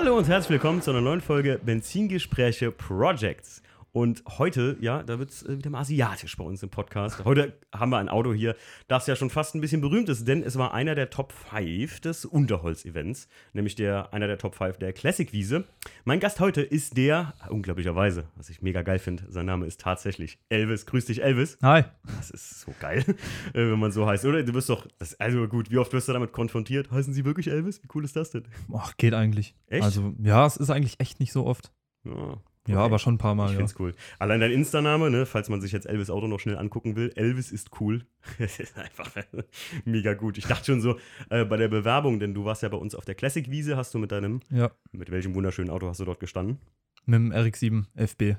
[0.00, 3.62] Hallo und herzlich willkommen zu einer neuen Folge Benzingespräche Projects.
[3.98, 7.24] Und heute, ja, da wird es äh, wieder mal asiatisch bei uns im Podcast.
[7.24, 8.54] Heute haben wir ein Auto hier,
[8.86, 11.98] das ja schon fast ein bisschen berühmt ist, denn es war einer der Top 5
[11.98, 15.64] des Unterholz-Events, nämlich der, einer der Top 5 der Classic-Wiese.
[16.04, 20.38] Mein Gast heute ist der, unglaublicherweise, was ich mega geil finde, sein Name ist tatsächlich
[20.48, 20.86] Elvis.
[20.86, 21.58] Grüß dich, Elvis.
[21.60, 21.82] Hi.
[22.18, 23.02] Das ist so geil,
[23.52, 24.44] äh, wenn man so heißt, oder?
[24.44, 26.92] Du wirst doch, das, also gut, wie oft wirst du damit konfrontiert?
[26.92, 27.82] Heißen sie wirklich Elvis?
[27.82, 28.44] Wie cool ist das denn?
[28.72, 29.56] Ach, geht eigentlich.
[29.66, 29.82] Echt?
[29.82, 31.72] Also, ja, es ist eigentlich echt nicht so oft.
[32.04, 32.84] Ja, Ja, okay.
[32.84, 33.56] aber schon ein paar Mal, Ich ja.
[33.58, 33.94] find's cool.
[34.18, 37.50] Allein dein Insta-Name, ne, falls man sich jetzt Elvis Auto noch schnell angucken will, Elvis
[37.50, 38.06] ist cool.
[38.38, 39.10] Es ist einfach
[39.84, 40.38] mega gut.
[40.38, 40.98] Ich dachte schon so,
[41.30, 43.98] äh, bei der Bewerbung, denn du warst ja bei uns auf der Classic-Wiese, hast du
[43.98, 44.70] mit deinem, Ja.
[44.92, 46.58] mit welchem wunderschönen Auto hast du dort gestanden?
[47.06, 48.36] Mit dem RX-7 FB.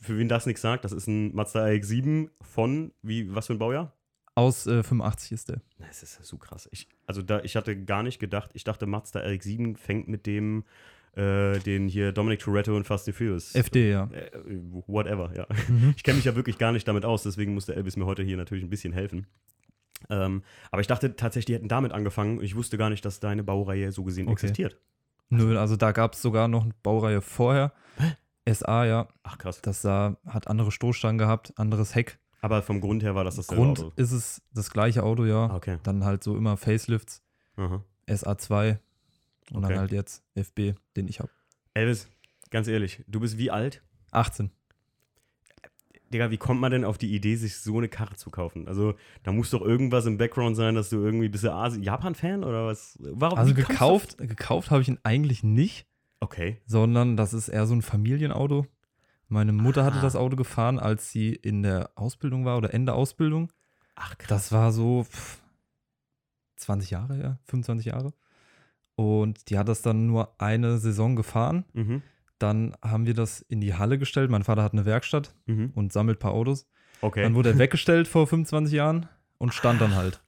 [0.00, 3.58] Für wen das nichts sagt, das ist ein Mazda RX-7 von, wie, was für ein
[3.58, 3.92] Baujahr?
[4.34, 5.60] Aus äh, 85 ist der.
[5.78, 6.68] Das ist so krass.
[6.72, 10.64] Ich, also da, ich hatte gar nicht gedacht, ich dachte Mazda RX-7 fängt mit dem,
[11.16, 13.54] äh, den hier Dominic Toretto und Fast and Furious.
[13.54, 14.04] FD, ja.
[14.12, 14.30] Äh,
[14.86, 15.46] whatever, ja.
[15.68, 15.94] Mhm.
[15.96, 18.36] Ich kenne mich ja wirklich gar nicht damit aus, deswegen musste Elvis mir heute hier
[18.36, 19.26] natürlich ein bisschen helfen.
[20.08, 23.20] Ähm, aber ich dachte tatsächlich, die hätten damit angefangen und ich wusste gar nicht, dass
[23.20, 24.32] deine Baureihe so gesehen Okay.
[24.46, 24.78] existiert.
[25.28, 27.72] Nö, also da gab es sogar noch eine Baureihe vorher.
[28.48, 29.08] SA, ja.
[29.22, 29.60] Ach krass.
[29.62, 32.18] Das sah, hat andere Stoßstangen gehabt, anderes Heck.
[32.40, 33.92] Aber vom Grund her war das das Grund Auto.
[33.96, 35.46] ist es das gleiche Auto, ja.
[35.46, 35.78] Ah, Okay.
[35.82, 37.22] Dann halt so immer Facelifts,
[37.56, 37.84] Aha.
[38.08, 38.78] SA2
[39.52, 39.74] und Okay.
[39.74, 41.30] dann halt jetzt FB, den ich habe.
[41.74, 42.08] Elvis,
[42.50, 43.82] ganz ehrlich, du bist wie alt?
[44.12, 44.50] 18.
[46.12, 48.66] Digga, wie kommt man denn auf die Idee, sich so eine Karre zu kaufen?
[48.66, 52.66] Also, da muss doch irgendwas im Background sein, dass du irgendwie bist du Japan-Fan oder
[52.66, 52.98] was?
[53.00, 53.38] Warum?
[53.38, 55.86] Also gekauft, gekauft habe ich ihn eigentlich nicht.
[56.22, 56.58] Okay.
[56.66, 58.66] sondern das ist eher so ein Familienauto.
[59.28, 60.02] Meine Mutter hatte Ah.
[60.02, 63.50] das Auto gefahren, als sie in der Ausbildung war oder Ende Ausbildung.
[63.94, 64.28] Ach krass.
[64.28, 65.38] Das war so pff,
[66.56, 68.12] 20 Jahre her, 25 Jahre.
[69.00, 71.64] Und die hat das dann nur eine Saison gefahren.
[71.72, 72.02] Mhm.
[72.38, 74.30] Dann haben wir das in die Halle gestellt.
[74.30, 75.70] Mein Vater hat eine Werkstatt Mhm.
[75.74, 76.68] und sammelt ein paar Autos.
[77.00, 77.22] Okay.
[77.22, 79.08] Dann wurde er weggestellt vor 25 Jahren
[79.38, 80.22] und stand dann halt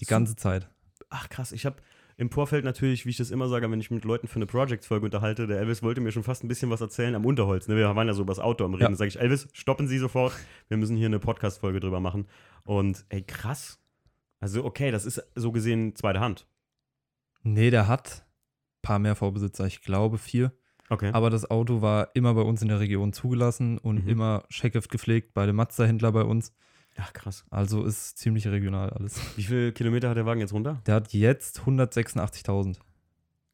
[0.00, 0.68] die ganze Zeit.
[1.10, 1.76] Ach krass, ich habe
[2.16, 5.04] im Vorfeld natürlich, wie ich das immer sage, wenn ich mit Leuten für eine Projects-Folge
[5.06, 7.68] unterhalte, der Elvis wollte mir schon fast ein bisschen was erzählen am Unterholz.
[7.68, 7.76] Ne?
[7.76, 8.90] Wir waren ja so über das Auto am Reden.
[8.90, 8.96] Ja.
[8.96, 10.32] Sage ich, Elvis, stoppen Sie sofort.
[10.66, 12.26] Wir müssen hier eine Podcast-Folge drüber machen.
[12.64, 13.78] Und ey, krass.
[14.40, 16.48] Also, okay, das ist so gesehen zweite Hand.
[17.42, 20.52] Nee, der hat ein paar mehr Vorbesitzer, ich glaube vier.
[20.90, 21.10] Okay.
[21.12, 24.08] Aber das Auto war immer bei uns in der Region zugelassen und Mhm.
[24.08, 26.52] immer Checkheft gepflegt bei dem Mazda-Händler bei uns.
[26.96, 27.44] Ach krass.
[27.50, 29.20] Also ist ziemlich regional alles.
[29.36, 30.82] Wie viele Kilometer hat der Wagen jetzt runter?
[30.86, 32.78] Der hat jetzt 186.000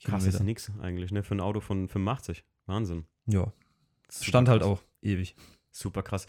[0.03, 0.45] Krass, das ist Kilometer.
[0.45, 1.23] nix eigentlich, ne?
[1.23, 2.45] Für ein Auto von 85.
[2.67, 3.05] Wahnsinn.
[3.27, 3.53] Ja,
[4.11, 5.35] stand halt auch ewig.
[5.77, 6.29] Super krass.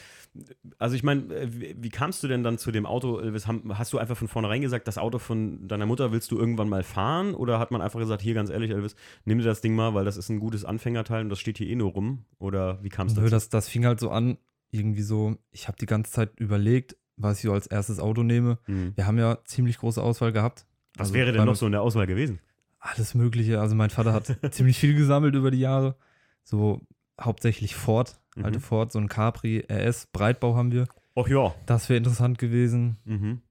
[0.79, 3.45] Also ich meine, äh, wie, wie kamst du denn dann zu dem Auto, Elvis?
[3.47, 6.81] Hast du einfach von vornherein gesagt, das Auto von deiner Mutter willst du irgendwann mal
[6.81, 7.35] fahren?
[7.35, 10.03] Oder hat man einfach gesagt, hier ganz ehrlich, Elvis, nimm dir das Ding mal, weil
[10.03, 12.25] das ist ein gutes Anfängerteil und das steht hier eh nur rum?
[12.39, 13.29] Oder wie kam es dazu?
[13.29, 14.39] das, das fing halt so an,
[14.72, 18.57] irgendwie so, ich habe die ganze Zeit überlegt, was ich so als erstes Auto nehme.
[18.66, 18.94] Hm.
[18.95, 20.66] Wir haben ja ziemlich große Auswahl gehabt.
[20.95, 22.39] Was Also wäre denn noch so in der Auswahl gewesen?
[22.79, 23.62] Alles Mögliche.
[23.62, 25.95] Also mein Vater hat ziemlich viel gesammelt über die Jahre.
[26.44, 26.81] So
[27.22, 28.63] hauptsächlich Ford, alte Mhm.
[28.63, 30.88] Ford, so ein Capri, RS, Breitbau haben wir.
[31.16, 31.53] Och ja.
[31.66, 32.97] Das wäre interessant gewesen.
[33.06, 33.41] Mhm.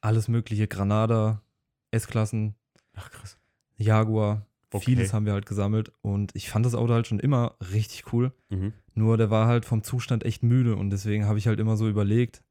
[0.00, 1.42] Alles mögliche, Granada,
[1.90, 2.54] S-Klassen,
[2.94, 3.38] Ach krass.
[3.76, 4.84] Jaguar, Okay.
[4.84, 8.32] vieles haben wir halt gesammelt und ich fand das Auto halt schon immer richtig cool.
[8.50, 8.74] Mhm.
[8.94, 11.88] Nur der war halt vom Zustand echt müde und deswegen habe ich halt immer so
[11.88, 12.42] überlegt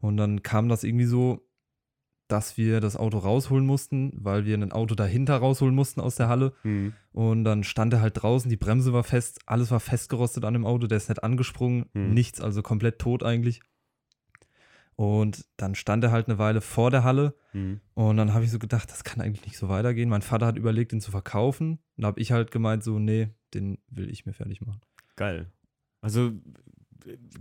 [0.00, 1.40] und dann kam das irgendwie so,
[2.32, 6.28] dass wir das Auto rausholen mussten, weil wir ein Auto dahinter rausholen mussten aus der
[6.28, 6.94] Halle Mhm.
[7.12, 10.64] und dann stand er halt draußen, die Bremse war fest, alles war festgerostet an dem
[10.66, 12.14] Auto, der ist nicht angesprungen, Hm.
[12.14, 13.60] nichts, also komplett tot eigentlich.
[14.96, 17.80] Und dann stand er halt eine Weile vor der Halle Mhm.
[17.94, 20.08] und dann habe ich so gedacht, das kann eigentlich nicht so weitergehen.
[20.08, 21.72] Mein Vater hat überlegt, ihn zu verkaufen.
[21.96, 24.80] Und da habe ich halt gemeint, so, nee, den will ich mir fertig machen.
[25.16, 25.50] Geil.
[26.02, 26.32] Also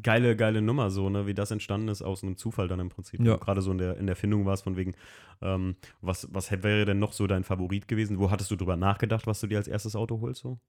[0.02, 3.20] geile, geile Nummer, so, ne, wie das entstanden ist aus einem Zufall dann im Prinzip.
[3.22, 3.38] Ja.
[3.38, 4.94] Gerade so in der, in der Findung war es von wegen,
[5.42, 8.20] ähm, was, was wäre denn noch so dein Favorit gewesen?
[8.20, 10.42] Wo hattest du drüber nachgedacht, was du dir als erstes Auto holst?
[10.42, 10.60] So?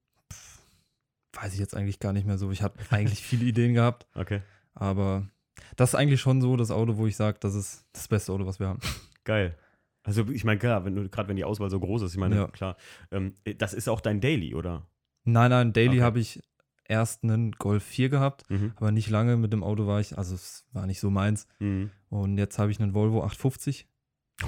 [1.33, 2.51] Weiß ich jetzt eigentlich gar nicht mehr so.
[2.51, 4.41] Ich habe eigentlich viele Ideen gehabt, Okay.
[4.73, 5.27] aber
[5.75, 8.45] das ist eigentlich schon so das Auto, wo ich sage, das ist das beste Auto,
[8.45, 8.79] was wir haben.
[9.23, 9.57] Geil.
[10.03, 12.35] Also ich meine, klar, wenn du, gerade wenn die Auswahl so groß ist, ich meine,
[12.35, 12.47] Ja.
[12.47, 12.75] klar,
[13.11, 14.85] ähm, das ist auch dein Daily, oder?
[15.23, 16.01] Nein, nein, Daily Okay.
[16.01, 16.41] habe ich
[16.85, 18.73] erst einen Golf 4 gehabt, Mhm.
[18.75, 21.47] aber nicht lange mit dem Auto war ich, also es war nicht so meins.
[21.59, 21.89] Mhm.
[22.09, 23.87] Und jetzt habe ich einen Volvo 850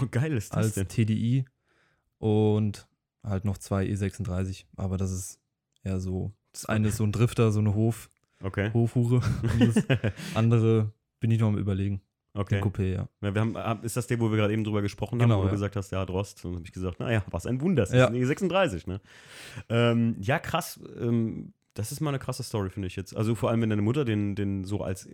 [0.01, 0.87] Oh, geil ist das als denn?
[0.87, 1.45] TDI
[2.17, 2.87] und
[3.23, 5.39] halt noch zwei E36, aber das ist
[5.83, 8.09] eher so, das eine ist so ein Drifter, so eine Hof,
[8.43, 8.71] Okay.
[8.73, 9.21] Hofhure
[9.59, 9.85] und das
[10.35, 12.01] andere bin ich noch am überlegen.
[12.33, 12.59] Okay.
[12.59, 13.07] Den Coupé, ja.
[13.21, 15.39] Ja, wir haben, ah, ist das der, wo wir gerade eben drüber gesprochen Genau, haben,
[15.39, 15.53] wo du ja.
[15.53, 16.43] gesagt hast, ja, Drost?
[16.43, 18.05] Und dann habe ich gesagt, naja, was ein Wunder, das Ja.
[18.07, 18.99] ist nee, 36, ne?
[19.69, 20.77] Ähm, ja, krass.
[20.99, 23.15] Ähm, das ist mal eine krasse Story, finde ich jetzt.
[23.15, 25.07] Also vor allem, wenn deine Mutter den, den so als,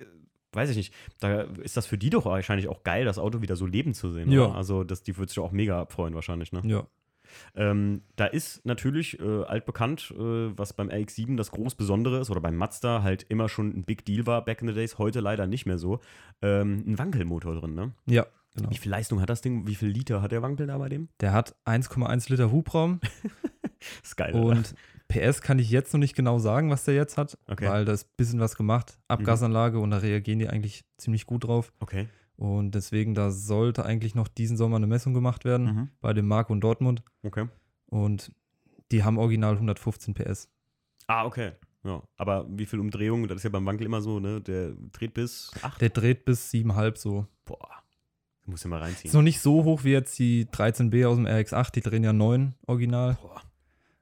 [0.54, 3.56] weiß ich nicht, da ist das für die doch wahrscheinlich auch geil, das Auto wieder
[3.56, 4.32] so leben zu sehen.
[4.32, 4.46] Ja.
[4.46, 4.56] Oder?
[4.56, 6.62] Also das, die würde sich auch mega freuen wahrscheinlich, ne?
[6.64, 6.88] Ja.
[7.56, 12.42] Ähm, da ist natürlich äh, altbekannt, äh, was beim RX-7 das groß Besondere ist oder
[12.42, 15.48] beim Mazda halt immer schon ein Big Deal war, back in the days, heute leider
[15.48, 16.00] nicht mehr so.
[16.42, 17.94] Ähm, ein Wankelmotor drin, ne?
[18.06, 18.26] Ja,
[18.56, 18.70] genau.
[18.70, 19.66] Wie viel Leistung hat das Ding?
[19.66, 21.08] Wie viel Liter hat der Wankel da bei dem?
[21.22, 23.00] Der hat 1,1 Liter Hubraum
[24.04, 24.34] ist geil.
[24.36, 24.58] oder?
[24.58, 24.76] und
[25.08, 27.68] PS kann ich jetzt noch nicht genau sagen, was der jetzt hat, Okay.
[27.68, 28.98] weil da ist ein bisschen was gemacht.
[29.10, 31.74] Abgasanlage und da reagieren die eigentlich ziemlich gut drauf.
[31.80, 32.08] Okay.
[32.38, 35.90] Und deswegen, da sollte eigentlich noch diesen Sommer eine Messung gemacht werden Mhm.
[36.00, 37.04] bei dem Marco in Dortmund.
[37.24, 37.48] Okay.
[37.88, 38.32] Und
[38.92, 40.50] die haben original 115 PS.
[41.08, 41.52] Ah, okay.
[41.84, 43.28] Ja, aber wie viel Umdrehungen?
[43.28, 44.40] Das ist ja beim Wankel immer so, ne?
[44.40, 45.82] Der dreht bis 8.
[45.82, 47.28] Der dreht bis 7,5 so.
[47.46, 47.70] Boah.
[48.46, 49.14] Muss ja mal Ist reinziehen.
[49.14, 52.56] noch nicht so hoch wie jetzt die 13B aus dem RX8, die drehen ja 9
[52.66, 53.18] original.
[53.22, 53.42] Boah.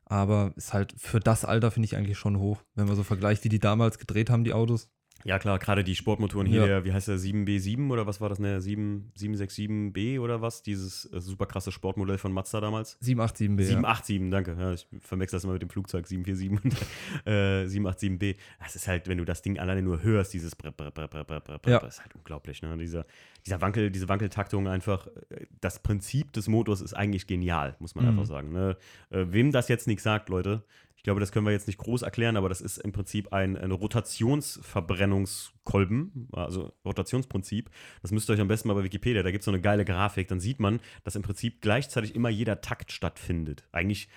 [0.09, 3.43] Aber ist halt für das Alter finde ich eigentlich schon hoch, wenn man so vergleicht,
[3.43, 4.89] wie die damals gedreht haben, die Autos.
[5.25, 6.67] Ja, klar, gerade die Sportmotoren hier, Ja.
[6.67, 8.61] der, wie heißt der, 7B7 oder was war das, ne?
[8.61, 10.63] 7, 767B oder was?
[10.63, 12.97] Dieses äh, super krasse Sportmodell von Mazda damals.
[13.01, 13.59] 787B.
[13.61, 13.65] Ja.
[13.67, 14.55] 787, danke.
[14.59, 16.73] Ja, ich verwechsel das immer mit dem Flugzeug 747 und
[17.27, 18.35] äh, 787B.
[18.59, 21.23] Das ist halt, wenn du das Ding alleine nur hörst, dieses Brr, Brr, Brr, Brr,
[21.25, 21.79] Brr, Brr, Ja.
[21.79, 22.61] das ist halt unglaublich.
[22.61, 22.77] Ne?
[22.77, 23.05] Dieser,
[23.45, 28.05] dieser Wankel, diese Wankeltaktung einfach, äh, das Prinzip des Motors ist eigentlich genial, muss man
[28.05, 28.11] Mhm.
[28.11, 28.51] einfach sagen.
[28.51, 28.77] Ne?
[29.09, 30.63] Äh, wem das jetzt nichts sagt, Leute,
[30.99, 33.55] ich glaube, das können wir jetzt nicht groß erklären, aber das ist im Prinzip ein,
[33.55, 37.69] ein Rotationsverbrennungskolben, also Rotationsprinzip.
[38.01, 39.85] Das müsst ihr euch am besten mal bei Wikipedia, da gibt es so eine geile
[39.85, 43.63] Grafik, dann sieht man, dass im Prinzip gleichzeitig immer jeder Takt stattfindet.
[43.71, 44.09] Eigentlich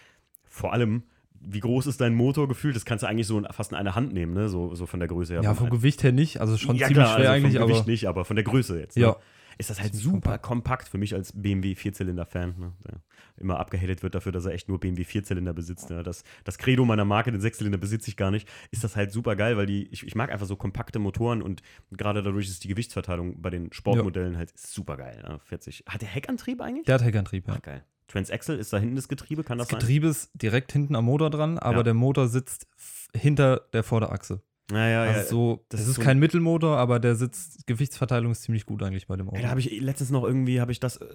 [0.42, 1.04] vor allem,
[1.40, 2.74] wie groß ist dein Motor gefühlt?
[2.74, 4.48] Das kannst du eigentlich so fast in eine Hand nehmen, ne?
[4.48, 5.42] so, so von der Größe her.
[5.42, 7.82] Ja, vom Gewicht her nicht, also schon ja, ziemlich klar, schwer also eigentlich, vom Gewicht
[7.82, 8.96] aber nicht, aber von der Größe jetzt.
[8.96, 9.04] Ne?
[9.04, 9.16] ja,
[9.58, 10.88] Ist das halt super kompakt.
[10.88, 12.72] für mich als BMW Vierzylinder-Fan, ne?
[12.86, 13.00] der
[13.36, 15.90] immer abgehatet wird dafür, dass er echt nur BMW Vierzylinder besitzt.
[15.90, 16.02] Ne?
[16.02, 19.36] Das, das Credo meiner Marke, den Sechszylinder besitze ich gar nicht, ist das halt super
[19.36, 22.68] geil, weil die, ich, ich mag einfach so kompakte Motoren und gerade dadurch ist die
[22.68, 25.22] Gewichtsverteilung bei den Sportmodellen halt super geil.
[25.26, 25.38] Ne?
[25.44, 25.84] 40.
[25.88, 26.86] Hat der Heckantrieb eigentlich?
[26.86, 27.54] der hat Heckantrieb, ja.
[27.56, 27.84] Ach, geil.
[28.08, 31.30] Transaxle ist da hinten das Getriebe, kann das, Das Getriebe ist direkt hinten am Motor
[31.30, 31.82] dran, aber Ja.
[31.82, 32.66] der Motor sitzt
[33.14, 34.42] hinter der Vorderachse.
[34.72, 38.42] Naja, ja, also so, das das ist so- kein Mittelmotor, aber der sitzt, Gewichtsverteilung ist
[38.42, 39.36] ziemlich gut eigentlich bei dem Auto.
[39.36, 41.06] Ey, da habe ich letztens noch irgendwie, habe ich das, äh,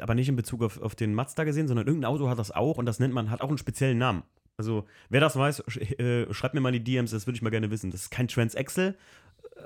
[0.00, 2.78] aber nicht in Bezug auf, auf den Mazda gesehen, sondern irgendein Auto hat das auch
[2.78, 4.22] und das nennt man, hat auch einen speziellen Namen.
[4.56, 7.50] Also, wer das weiß, sch äh, schreibt mir mal die DMs, das würde ich mal
[7.50, 7.90] gerne wissen.
[7.90, 8.94] Das ist kein Transaxle,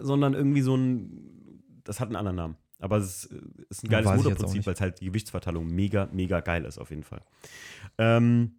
[0.00, 2.56] sondern irgendwie so ein, das hat einen anderen Namen.
[2.78, 3.36] Aber es ist, äh,
[3.70, 6.78] ist ein Ja, geiles auch Motorprinzip, weil es halt die Gewichtsverteilung mega, mega geil ist,
[6.78, 7.22] auf jeden Fall.
[7.98, 8.56] Ähm,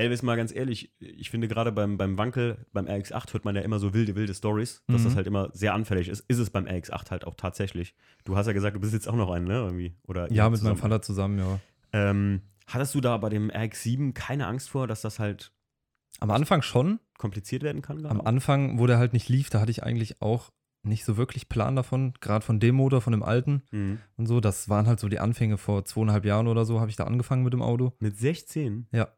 [0.00, 3.62] Elvis, mal ganz ehrlich, ich finde gerade beim, beim Wankel, beim RX8 hört man ja
[3.62, 5.04] immer so wilde, wilde Stories, dass Mhm.
[5.04, 6.20] das halt immer sehr anfällig ist.
[6.28, 7.94] Ist es beim RX8 halt auch tatsächlich.
[8.24, 9.54] Du hast ja gesagt, du besitzt auch noch einen, ne?
[9.54, 9.94] Irgendwie.
[10.08, 10.76] Oder ja, mit meinem zusammen.
[10.78, 11.60] Vater zusammen, ja.
[11.92, 15.52] Ähm, hattest du da bei dem RX7 keine Angst vor, dass das halt
[16.20, 16.98] Am Anfang schon.
[17.18, 18.04] kompliziert werden kann?
[18.06, 20.50] Am Anfang, wo der halt nicht lief, da hatte ich eigentlich auch
[20.82, 23.98] nicht so wirklich Plan davon, gerade von dem Motor, von dem alten Mhm.
[24.16, 24.40] und so.
[24.40, 27.42] Das waren halt so die Anfänge vor zweieinhalb Jahren oder so, habe ich da angefangen
[27.44, 27.92] mit dem Auto.
[28.00, 28.86] Mit 16?
[28.90, 29.08] Ja.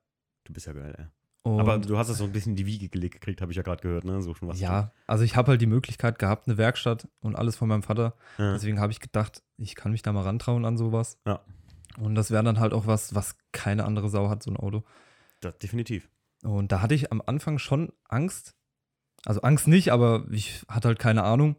[0.45, 1.07] Du bist ja geil, ey.
[1.45, 3.57] Und Aber du hast es so ein bisschen in die Wiege gelegt gekriegt, habe ich
[3.57, 4.23] ja gerade gehört, ne?
[4.23, 4.61] So schon was.
[4.61, 8.15] ja, also ich habe halt die Möglichkeit gehabt, eine Werkstatt und alles von meinem Vater.
[8.39, 8.53] Ja.
[8.53, 11.19] Deswegen habe ich gedacht, ich kann mich da mal rantrauen an sowas.
[11.27, 11.41] Ja.
[11.99, 14.85] Und das wäre dann halt auch was, was keine andere Sau hat, so ein Auto.
[15.41, 16.09] Das, definitiv.
[16.43, 18.55] Und da hatte ich am Anfang schon Angst.
[19.25, 21.57] Also Angst nicht, aber ich hatte halt keine Ahnung.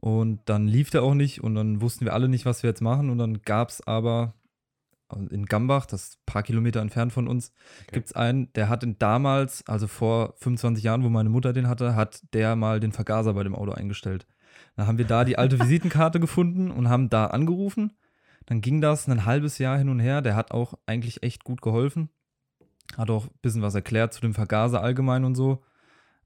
[0.00, 2.80] Und dann lief der auch nicht und dann wussten wir alle nicht, was wir jetzt
[2.80, 3.10] machen.
[3.10, 4.34] Und dann gab es aber
[5.30, 7.52] in Gambach, das ist ein paar Kilometer entfernt von uns,
[7.82, 7.94] Okay.
[7.94, 11.68] gibt es einen, der hat in damals, also vor 25 Jahren, wo meine Mutter den
[11.68, 14.26] hatte, hat der mal den Vergaser bei dem Auto eingestellt.
[14.76, 17.92] Dann haben wir da die alte Visitenkarte gefunden und haben da angerufen.
[18.46, 20.22] Dann ging das ein halbes Jahr hin und her.
[20.22, 22.08] Der hat auch eigentlich echt gut geholfen.
[22.96, 25.62] Hat auch ein bisschen was erklärt zu dem Vergaser allgemein und so.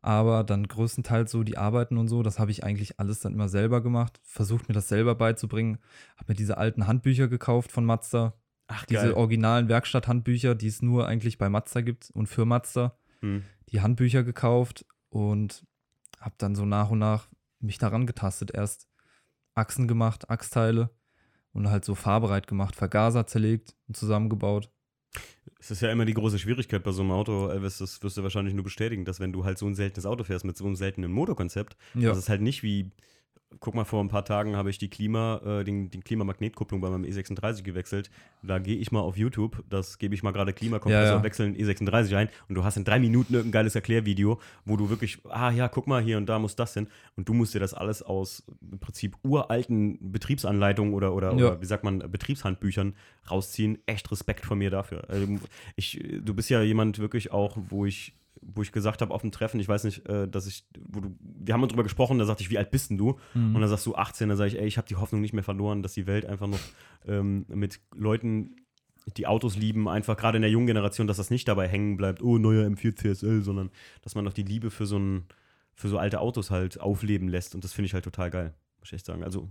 [0.00, 3.49] Aber dann größtenteils so die Arbeiten und so, das habe ich eigentlich alles dann immer
[3.49, 4.21] selber gemacht.
[4.23, 5.79] Versucht mir das selber beizubringen.
[6.17, 8.35] Habe mir diese alten Handbücher gekauft von Mazda.
[8.66, 12.99] Ach, Diese originalen Werkstatthandbücher, die es nur eigentlich bei Mazda gibt und für Mazda.
[13.21, 13.44] Hm.
[13.71, 15.66] Die Handbücher gekauft und
[16.21, 17.28] habe dann so nach und nach
[17.61, 18.52] mich daran getastet.
[18.52, 18.88] Erst
[19.54, 20.90] Achsen gemacht, Achsteile
[21.52, 24.71] und halt so fahrbereit gemacht, Vergaser zerlegt und zusammengebaut.
[25.61, 28.23] Es ist ja immer die große Schwierigkeit bei so einem Auto, Elvis, das wirst du
[28.23, 30.76] wahrscheinlich nur bestätigen, dass wenn du halt so ein seltenes Auto fährst mit so einem
[30.76, 32.90] seltenen Motorkonzept, Ja, das ist halt nicht wie
[33.61, 36.90] guck mal, vor ein paar Tagen habe ich die Klima, äh, den, die Klimamagnetkupplung bei
[36.90, 38.11] meinem E36 gewechselt.
[38.42, 41.23] Da gehe ich mal auf YouTube, das gebe ich mal gerade Klimakompressor, Ja, ja.
[41.23, 45.18] wechseln E36 ein und du hast in drei Minuten irgendein geiles Erklärvideo, wo du wirklich,
[45.28, 46.88] ah ja, guck mal, hier und da muss das hin.
[47.16, 51.34] Und du musst dir das alles aus im Prinzip uralten Betriebsanleitungen oder, oder, Ja.
[51.52, 52.94] oder wie sagt man, Betriebshandbüchern
[53.30, 53.78] rausziehen.
[53.87, 55.04] Echt Respekt von mir dafür.
[55.08, 55.26] Also,
[55.76, 59.33] ich, du bist ja jemand wirklich auch, wo ich wo ich gesagt habe auf dem
[59.33, 62.25] Treffen, ich weiß nicht, äh, dass ich, wo du, wir haben uns drüber gesprochen, da
[62.25, 63.19] sagte ich, wie alt bist denn du?
[63.35, 63.55] Mhm.
[63.55, 65.43] Und dann sagst du 18, dann sage ich, ey, ich habe die Hoffnung nicht mehr
[65.43, 66.61] verloren, dass die Welt einfach noch
[67.07, 68.57] ähm, mit Leuten,
[69.17, 72.23] die Autos lieben, einfach gerade in der jungen Generation, dass das nicht dabei hängen bleibt,
[72.23, 73.71] oh, neuer M4 CSL, sondern
[74.03, 75.26] dass man noch die Liebe für so ein,
[75.75, 77.55] für so alte Autos halt aufleben lässt.
[77.55, 79.23] Und das finde ich halt total geil, muss ich echt sagen.
[79.23, 79.49] Also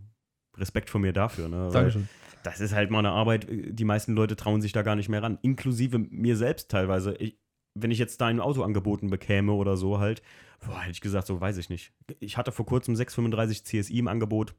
[0.57, 1.69] Respekt von mir dafür, ne?
[1.71, 2.07] Dankeschön.
[2.43, 5.21] das ist halt mal eine Arbeit, die meisten Leute trauen sich da gar nicht mehr
[5.21, 5.39] ran.
[5.41, 7.15] Inklusive mir selbst teilweise.
[7.15, 7.37] Ich,
[7.75, 10.21] wenn ich jetzt da ein Auto angeboten bekäme oder so halt,
[10.65, 11.91] boah, hätte ich gesagt, so weiß ich nicht.
[12.19, 14.55] Ich hatte vor kurzem 635 CSI im Angebot.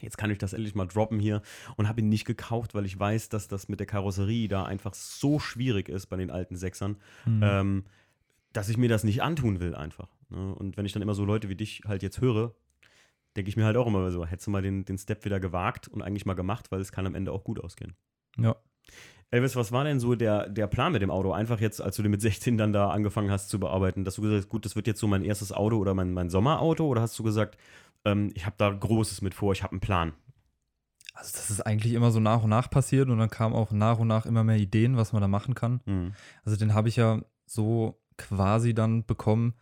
[0.00, 1.42] Jetzt kann ich das endlich mal droppen hier
[1.76, 4.94] und habe ihn nicht gekauft, weil ich weiß, dass das mit der Karosserie da einfach
[4.94, 6.96] so schwierig ist bei den alten Sechsern,
[7.26, 7.40] Mhm.
[7.44, 7.84] ähm,
[8.52, 10.08] dass ich mir das nicht antun will einfach.
[10.28, 10.54] Ne?
[10.54, 12.54] Und wenn ich dann immer so Leute wie dich halt jetzt höre,
[13.36, 15.88] denke ich mir halt auch immer so, hättest du mal den, den Step wieder gewagt
[15.88, 17.94] und eigentlich mal gemacht, weil es kann am Ende auch gut ausgehen.
[18.38, 18.56] Ja.
[19.32, 21.32] Elvis, was war denn so der, der Plan mit dem Auto?
[21.32, 24.22] Einfach jetzt, als du den mit 16 dann da angefangen hast zu bearbeiten, dass du
[24.22, 26.86] gesagt hast, gut, das wird jetzt so mein erstes Auto oder mein, mein Sommerauto?
[26.86, 27.56] Oder hast du gesagt,
[28.04, 30.12] ähm, ich habe da Großes mit vor, ich habe einen Plan?
[31.14, 33.98] Also das ist eigentlich immer so nach und nach passiert und dann kamen auch nach
[33.98, 35.80] und nach immer mehr Ideen, was man da machen kann.
[35.86, 36.12] Mhm.
[36.44, 39.54] Also den habe ich ja so quasi dann bekommen.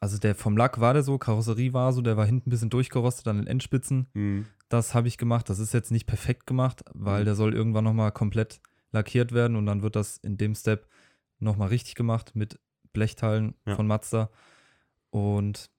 [0.00, 2.70] Also der vom Lack war der so, Karosserie war so, der war hinten ein bisschen
[2.70, 4.08] durchgerostet an den Endspitzen.
[4.14, 4.46] Mhm.
[4.68, 5.48] Das habe ich gemacht.
[5.50, 7.24] Das ist jetzt nicht perfekt gemacht, weil Mhm.
[7.26, 8.60] der soll irgendwann nochmal komplett
[8.92, 10.88] lackiert werden und dann wird das in dem Step
[11.38, 12.58] nochmal richtig gemacht mit
[12.92, 13.76] Blechteilen Ja.
[13.76, 14.30] von Mazda.
[15.10, 15.70] Und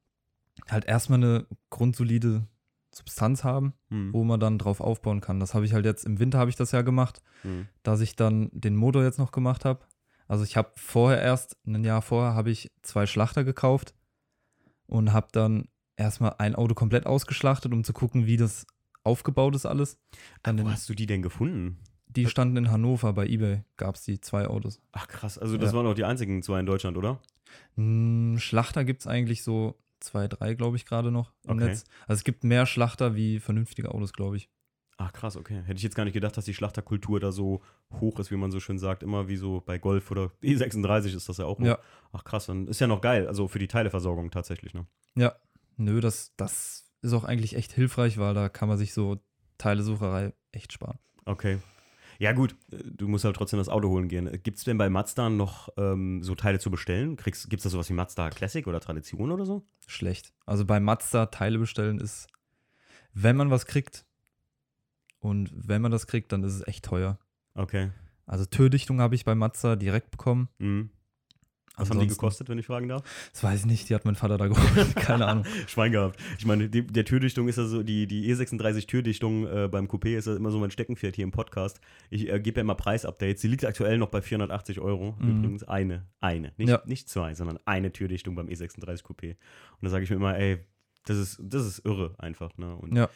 [0.70, 2.48] halt erstmal eine grundsolide
[2.94, 4.14] Substanz haben, Mhm.
[4.14, 5.40] wo man dann drauf aufbauen kann.
[5.40, 7.68] Das habe ich halt jetzt im Winter habe ich das ja gemacht, Mhm.
[7.84, 9.86] dass ich dann den Motor jetzt noch gemacht habe.
[10.28, 13.94] Also ich habe vorher erst, ein Jahr vorher, habe ich zwei Schlachter gekauft
[14.88, 18.66] und habe dann erstmal ein Auto komplett ausgeschlachtet, um zu gucken, wie das
[19.04, 19.98] aufgebaut ist alles.
[20.44, 21.78] Dann Wo den, hast du die denn gefunden?
[22.24, 24.82] Die standen in Hannover bei eBay, gab es die zwei Autos.
[24.92, 25.78] Ach krass, also das Ja.
[25.78, 27.20] waren auch die einzigen zwei in Deutschland, oder?
[27.76, 31.66] Hm, Schlachter gibt es eigentlich so zwei, drei, glaube ich, gerade noch im Okay.
[31.68, 31.86] Netz.
[32.08, 34.50] Also es gibt mehr Schlachter wie vernünftige Autos, glaube ich.
[35.00, 35.62] Ach krass, okay.
[35.66, 37.62] Hätte ich jetzt gar nicht gedacht, dass die Schlachterkultur da so
[38.00, 39.04] hoch ist, wie man so schön sagt.
[39.04, 41.60] Immer wie so bei Golf oder E36 ist das ja auch.
[41.60, 41.68] noch.
[41.68, 41.80] Ja.
[42.12, 43.28] Ach krass, dann ist ja noch geil.
[43.28, 44.88] Also für die Teileversorgung tatsächlich, ne?
[45.16, 45.36] Ja,
[45.78, 49.20] nö, das, das ist auch eigentlich echt hilfreich, weil da kann man sich so
[49.60, 50.98] Teilesucherei echt sparen.
[51.26, 51.60] Okay.
[52.20, 54.30] Ja, gut, äh, du musst halt trotzdem das Auto holen gehen.
[54.44, 57.16] Gibt es denn bei Mazda noch ähm, so Teile zu bestellen?
[57.16, 59.66] Gibt es da sowas wie Mazda Classic oder Tradition oder so?
[59.88, 60.34] Schlecht.
[60.46, 62.28] Also bei Mazda Teile bestellen ist,
[63.14, 64.06] wenn man was kriegt
[65.20, 67.20] und wenn man das kriegt, dann ist es echt teuer.
[67.54, 67.92] Okay.
[68.26, 70.50] Also Türdichtung habe ich bei Mazda direkt bekommen.
[70.60, 70.92] Mhm.
[71.78, 73.04] Was haben die Ansonsten- gekostet, wenn ich fragen darf?
[73.34, 74.96] Das weiß ich nicht, die hat mein Vater da geholt.
[74.96, 75.46] Keine Ahnung.
[75.68, 76.20] Schwein gehabt.
[76.40, 80.28] Ich meine, die, der Türdichtung ist ja so, die, die E36-Türdichtung äh, beim Coupé ist
[80.28, 81.80] ja immer so mein Steckenpferd hier im Podcast.
[82.10, 83.42] Ich äh, gebe ja immer Preisupdates.
[83.42, 85.16] Die liegt aktuell noch bei 480 Euro.
[85.20, 85.40] Mhm.
[85.40, 86.52] Übrigens eine, eine.
[86.58, 86.82] Nicht, Ja.
[86.86, 89.32] nicht zwei, sondern eine Türdichtung beim E36 Coupé.
[89.32, 90.58] Und da sage ich mir immer, ey,
[91.06, 92.58] das ist, das ist irre einfach.
[92.58, 92.76] Ne?
[92.76, 93.10] Und Ja.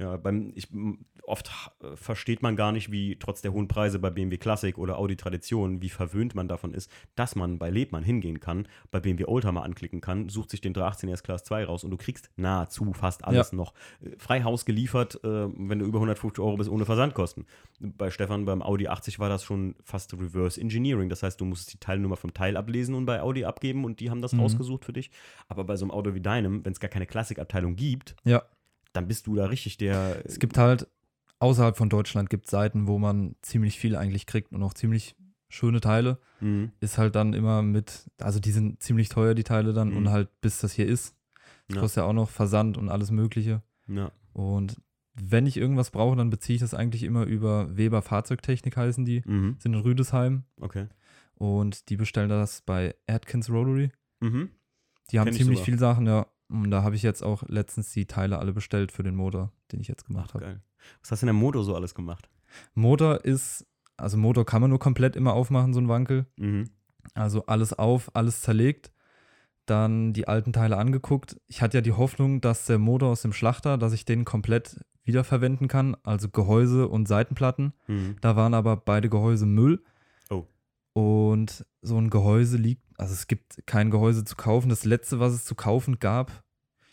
[0.00, 0.66] Ja, beim, ich,
[1.24, 1.50] oft
[1.82, 5.14] äh, versteht man gar nicht, wie trotz der hohen Preise bei BMW Classic oder Audi
[5.16, 9.62] Tradition, wie verwöhnt man davon ist, dass man bei Lebmann hingehen kann, bei BMW Oldtimer
[9.62, 13.24] anklicken kann, sucht sich den 318 S Class 2 raus und du kriegst nahezu fast
[13.24, 13.74] alles noch.
[14.02, 17.44] Äh, Frei Haus geliefert, äh, wenn du über 150 Euro bist, ohne Versandkosten.
[17.78, 21.10] Bei Stefan beim Audi 80 war das schon fast Reverse Engineering.
[21.10, 24.08] Das heißt, du musst die Teilnummer vom Teil ablesen und bei Audi abgeben und die
[24.10, 24.40] haben das Mhm.
[24.40, 25.10] rausgesucht für dich.
[25.48, 28.42] Aber bei so einem Auto wie deinem, wenn es gar keine Klassikabteilung gibt, Ja.
[28.92, 30.22] Dann bist du da richtig der.
[30.24, 30.88] Es gibt halt,
[31.38, 35.16] außerhalb von Deutschland gibt es Seiten, wo man ziemlich viel eigentlich kriegt und auch ziemlich
[35.48, 36.18] schöne Teile.
[36.40, 36.70] Mhm.
[36.80, 39.96] Ist halt dann immer mit, also die sind ziemlich teuer, die Teile dann, Mhm.
[39.96, 41.16] und halt bis das hier ist.
[41.68, 41.80] Das Ja.
[41.82, 43.62] kostet ja auch noch Versand und alles Mögliche.
[43.88, 44.10] Ja.
[44.32, 44.76] Und
[45.14, 49.22] wenn ich irgendwas brauche, dann beziehe ich das eigentlich immer über Weber Fahrzeugtechnik heißen die.
[49.26, 49.56] Mhm.
[49.58, 50.86] Sind in Rüdesheim Okay.
[51.34, 53.90] und die bestellen das bei Atkins Rotary.
[54.20, 54.50] Mhm.
[55.10, 56.26] Die haben Kenn ich ziemlich viele Sachen, ja.
[56.50, 59.80] Und da habe ich jetzt auch letztens die Teile alle bestellt für den Motor, den
[59.80, 60.60] ich jetzt gemacht habe.
[61.00, 62.28] Was hast du in der Motor so alles gemacht?
[62.74, 63.66] Motor ist,
[63.96, 66.26] also Motor kann man nur komplett immer aufmachen, so ein Wankel.
[66.36, 66.70] Mhm.
[67.14, 68.92] Also alles auf, alles zerlegt.
[69.66, 71.40] Dann die alten Teile angeguckt.
[71.46, 74.80] Ich hatte ja die Hoffnung, dass der Motor aus dem Schlachter, dass ich den komplett
[75.04, 77.72] wiederverwenden kann, also Gehäuse und Seitenplatten.
[77.86, 78.16] Mhm.
[78.20, 79.82] Da waren aber beide Gehäuse Müll.
[80.92, 84.68] Und so ein Gehäuse liegt, also es gibt kein Gehäuse zu kaufen.
[84.68, 86.42] Das letzte, was es zu kaufen gab,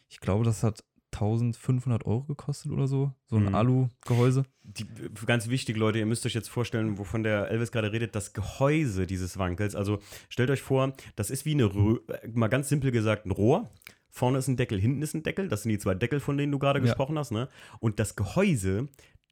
[0.10, 3.12] ich glaube, das hat 1500 Euro gekostet oder so.
[3.27, 3.56] So ein Mhm.
[3.56, 4.44] Alu-Gehäuse.
[4.63, 4.86] Die,
[5.25, 9.08] ganz wichtig, Leute, ihr müsst euch jetzt vorstellen, wovon der Elvis gerade redet, das Gehäuse
[9.08, 9.75] dieses Wankels.
[9.75, 10.00] Also
[10.30, 13.70] stellt euch vor, das ist wie eine, Rö äh, mal ganz simpel gesagt, ein Rohr.
[14.10, 15.48] Vorne ist ein Deckel, hinten ist ein Deckel.
[15.48, 16.86] Das sind die zwei Deckel, von denen du gerade Ja.
[16.86, 17.32] gesprochen hast.
[17.32, 17.50] Ne?
[17.80, 18.88] Und das Gehäuse,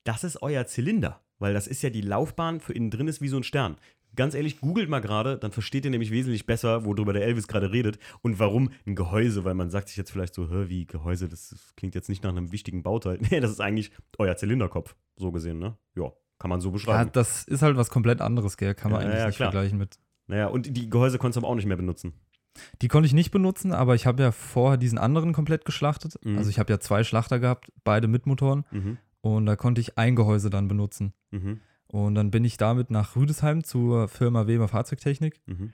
[0.05, 1.21] das ist euer Zylinder.
[1.37, 3.75] Weil das ist ja die Laufbahn, für innen drin ist wie so ein Stern.
[4.15, 7.71] Ganz ehrlich, googelt mal gerade, dann versteht ihr nämlich wesentlich besser, worüber der Elvis gerade
[7.71, 11.27] redet und warum ein Gehäuse, weil man sagt sich jetzt vielleicht so, Hä, wie Gehäuse,
[11.27, 13.19] das, klingt jetzt nicht nach einem wichtigen Bauteil.
[13.29, 15.77] Nee, das ist eigentlich euer Zylinderkopf, so gesehen, ne?
[15.95, 17.09] Ja, kann man so Ja, beschreiben.
[17.13, 18.73] das ist halt was komplett anderes, gell?
[18.75, 19.51] Kann man Ja, eigentlich ja, nicht klar.
[19.51, 19.99] vergleichen mit.
[20.27, 22.13] naja, und die Gehäuse konntest du aber auch nicht mehr benutzen.
[22.81, 26.15] Die konnte ich nicht benutzen, aber ich habe ja vorher diesen anderen komplett geschlachtet.
[26.23, 26.37] Mhm.
[26.37, 28.63] Also ich habe ja zwei Schlachter gehabt, beide mit Motoren.
[28.71, 28.97] Mhm.
[29.19, 31.13] Und da konnte ich ein Gehäuse dann benutzen.
[31.31, 31.59] Mhm.
[31.95, 35.39] Und dann bin ich damit nach Rüdesheim zur Firma Weber Fahrzeugtechnik.
[35.45, 35.71] Mhm.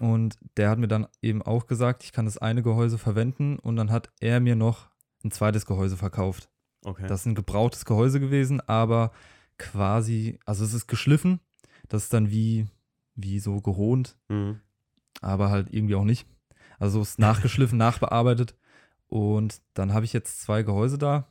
[0.00, 3.58] Und der hat mir dann eben auch gesagt, ich kann das eine Gehäuse verwenden.
[3.58, 4.90] Und dann hat er mir noch
[5.24, 6.48] ein zweites Gehäuse verkauft.
[6.84, 7.08] Okay.
[7.08, 9.10] Das ist ein gebrauchtes Gehäuse gewesen, aber
[9.58, 11.40] quasi, also es ist geschliffen.
[11.88, 12.66] Das ist dann wie,
[13.16, 14.60] wie so gehohnt, mhm.
[15.20, 16.28] aber halt irgendwie auch nicht.
[16.78, 18.54] Also es ist nachgeschliffen, nachbearbeitet.
[19.08, 21.26] Und dann habe ich jetzt zwei Gehäuse da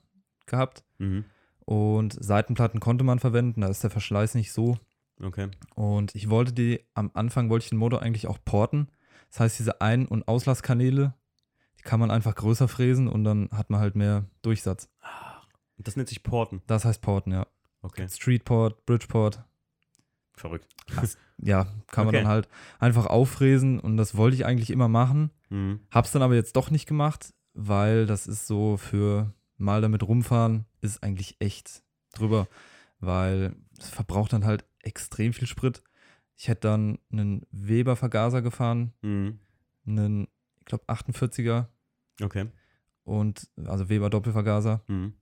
[0.45, 0.83] gehabt.
[0.97, 1.23] Mhm.
[1.65, 4.77] Und Seitenplatten konnte man verwenden, da ist der Verschleiß nicht so.
[5.21, 5.49] Okay.
[5.75, 8.89] Und ich wollte die, am Anfang wollte ich den Motor eigentlich auch porten.
[9.31, 11.13] Das heißt, diese Ein- und Auslasskanäle,
[11.79, 14.89] die kann man einfach größer fräsen und dann hat man halt mehr Durchsatz.
[15.77, 16.61] Und Das nennt sich Porten.
[16.67, 17.47] Das heißt porten, ja.
[17.81, 18.07] Okay.
[18.09, 19.43] Streetport, Bridgeport,
[20.33, 20.67] Verrückt.
[21.37, 22.23] ja, kann man Okay.
[22.23, 25.31] dann halt einfach auffräsen und das wollte ich eigentlich immer machen.
[25.49, 25.79] Mhm.
[25.91, 30.65] Hab's dann aber jetzt doch nicht gemacht, weil das ist so für mal damit rumfahren,
[30.85, 32.47] ist eigentlich echt drüber,
[32.99, 35.83] weil es verbraucht dann halt extrem viel Sprit.
[36.37, 39.39] Ich hätte dann einen Weber-Vergaser gefahren, Mhm.
[39.87, 40.27] einen,
[40.59, 41.67] ich glaube, 48er
[42.21, 42.47] Okay.
[43.03, 44.81] und also Weber Doppelvergaser.
[44.87, 45.13] Mhm.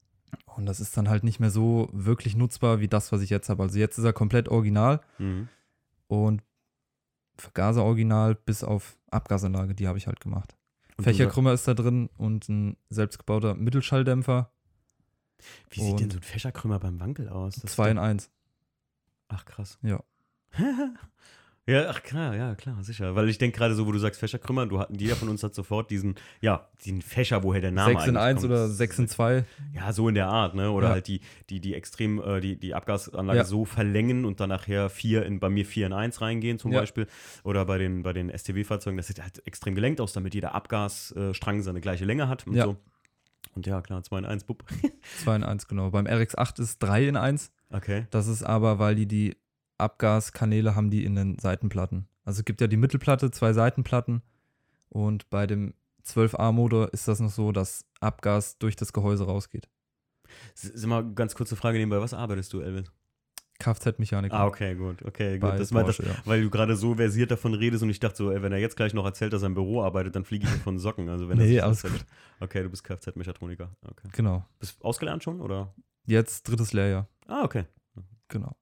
[0.55, 3.49] Und das ist dann halt nicht mehr so wirklich nutzbar wie das, was ich jetzt
[3.49, 3.63] habe.
[3.63, 5.47] Also jetzt ist er komplett original Mhm.
[6.07, 6.41] und
[7.37, 10.55] Vergaser original bis auf Abgasanlage, die habe ich halt gemacht.
[10.97, 14.51] Und Fächerkrümmer ist da drin und ein selbstgebauter Mittelschalldämpfer.
[15.69, 17.55] Wie sieht denn so ein Fächerkrümmer beim Wankel aus?
[17.55, 18.29] Das 2 in 1.
[19.29, 19.77] Ach, krass.
[19.81, 20.03] Ja.
[21.65, 23.15] ja, ach klar, ja, klar, sicher.
[23.15, 25.55] Weil ich denke gerade so, wo du sagst Fächerkrümmer, du, hat- jeder von uns hat
[25.55, 28.51] sofort diesen, ja, diesen Fächer, woher der Name 6 in eigentlich 1 kommt.
[28.51, 29.45] oder 6 in 2.
[29.73, 30.69] Ja, so in der Art, ne?
[30.71, 30.93] Oder Ja.
[30.93, 33.45] halt die, die, die extrem, äh, die, die Abgasanlage Ja.
[33.45, 36.81] so verlängern und dann nachher vier in, bei mir 4 in 1 reingehen zum Ja.
[36.81, 37.07] Beispiel.
[37.43, 41.61] Oder bei den, bei den STW-Fahrzeugen, das sieht halt extrem gelenkt aus, damit jeder Abgasstrang
[41.63, 42.65] seine gleiche Länge hat und Ja.
[42.65, 42.77] so.
[43.55, 44.63] Und ja, klar, 2 in 1, bupp.
[45.23, 45.91] 2 in 1, genau.
[45.91, 47.51] Beim RX8 ist 3 in 1.
[47.71, 48.07] Okay.
[48.11, 49.35] Das ist aber, weil die die
[49.77, 52.07] Abgaskanäle haben die in den Seitenplatten.
[52.25, 54.21] Also es gibt ja die Mittelplatte, zwei Seitenplatten.
[54.89, 55.73] Und bei dem
[56.05, 59.67] 12A-Motor ist das noch so, dass Abgas durch das Gehäuse rausgeht.
[60.55, 62.91] S- Sag mal, ganz kurze Frage nebenbei, was arbeitest du, Elvis?
[63.63, 64.35] Kfz-Mechaniker.
[64.35, 65.51] Ah, okay, gut, okay, gut.
[65.57, 66.15] Das war das, Porsche, ja.
[66.25, 68.75] weil du gerade so versiert davon redest und ich dachte so, ey, wenn er jetzt
[68.75, 71.09] gleich noch erzählt, dass er im Büro arbeitet, dann fliege ich von Socken.
[71.09, 72.05] Also wenn er Nee, sich alles erzählt.
[72.39, 73.69] Okay, du bist Kfz-Mechatroniker.
[73.85, 74.09] Okay.
[74.11, 74.45] Genau.
[74.59, 75.73] Bist du ausgelernt schon oder?
[76.05, 77.07] Jetzt drittes Lehrjahr.
[77.27, 77.65] Ah, okay.
[78.27, 78.55] Genau.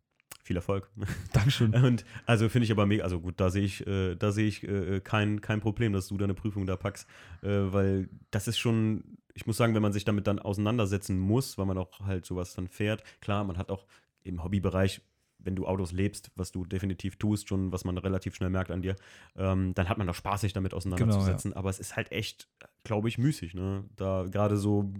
[0.43, 0.89] Viel Erfolg.
[1.33, 1.73] Dankeschön.
[1.73, 4.67] Und also finde ich aber mega, also gut, da sehe ich, äh, da sehe ich
[4.67, 7.07] äh, kein, kein Problem, dass du deine Prüfung da packst,
[7.41, 11.57] äh, weil das ist schon, ich muss sagen, wenn man sich damit dann auseinandersetzen muss,
[11.57, 13.85] weil man auch halt sowas dann fährt, klar, man hat auch
[14.23, 15.01] im Hobbybereich,
[15.39, 18.81] wenn du Autos lebst, was du definitiv tust, schon, was man relativ schnell merkt an
[18.81, 18.95] dir,
[19.35, 21.53] ähm, dann hat man auch Spaß, sich damit auseinanderzusetzen.
[21.53, 22.47] Aber es ist halt echt,
[22.83, 23.83] glaube ich, müßig, ne?
[23.95, 24.93] Da gerade so,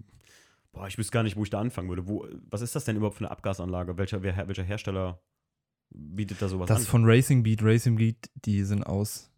[0.72, 2.08] boah, ich wüsste gar nicht, wo ich da anfangen würde.
[2.08, 3.98] Wo, was ist das denn überhaupt für eine Abgasanlage?
[3.98, 5.22] Welcher, wer, welcher Hersteller
[5.92, 6.86] bietet da sowas Das an?
[6.86, 7.62] von Racing Beat.
[7.62, 9.30] Racing Beat, die sind aus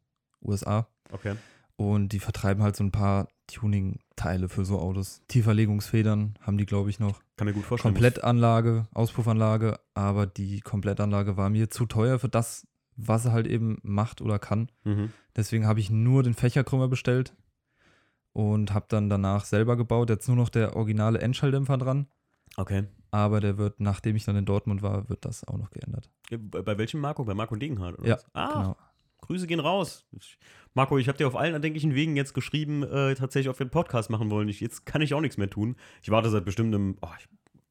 [0.42, 0.88] USA.
[1.12, 1.36] Okay.
[1.76, 5.22] Und die vertreiben halt so ein paar Tuning-Teile für so Autos.
[5.28, 7.22] Tieferlegungsfedern haben die, glaube ich, noch.
[7.38, 7.94] Kann mir gut vorstellen.
[7.94, 13.80] Komplettanlage, Auspuffanlage, aber die Komplettanlage war mir zu teuer für das, was er halt eben
[13.84, 14.70] macht oder kann.
[14.84, 15.12] Mhm.
[15.36, 17.36] Deswegen habe ich nur den Fächerkrümmer bestellt
[18.34, 20.10] und habe dann danach selber gebaut.
[20.10, 22.08] Jetzt nur noch der originale Endschalldämpfer dran,
[22.58, 22.86] Okay.
[23.12, 26.10] aber der wird, nachdem ich dann in Dortmund war, wird das auch noch geändert.
[26.30, 27.24] Bei welchem Marco?
[27.26, 27.98] Bei Marco Degenhardt?
[28.00, 28.26] Oder Ja, was?
[28.34, 28.78] Ah, genau.
[29.28, 30.06] Grüße gehen raus.
[30.74, 33.72] Marco, ich habe dir auf allen erdenklichen Wegen jetzt geschrieben, äh, tatsächlich, ob wir einen
[33.72, 34.48] Podcast machen wollen.
[34.50, 35.76] Ich, jetzt kann ich auch nichts mehr tun.
[36.02, 37.28] Ich warte seit bestimmt einem, oh, ich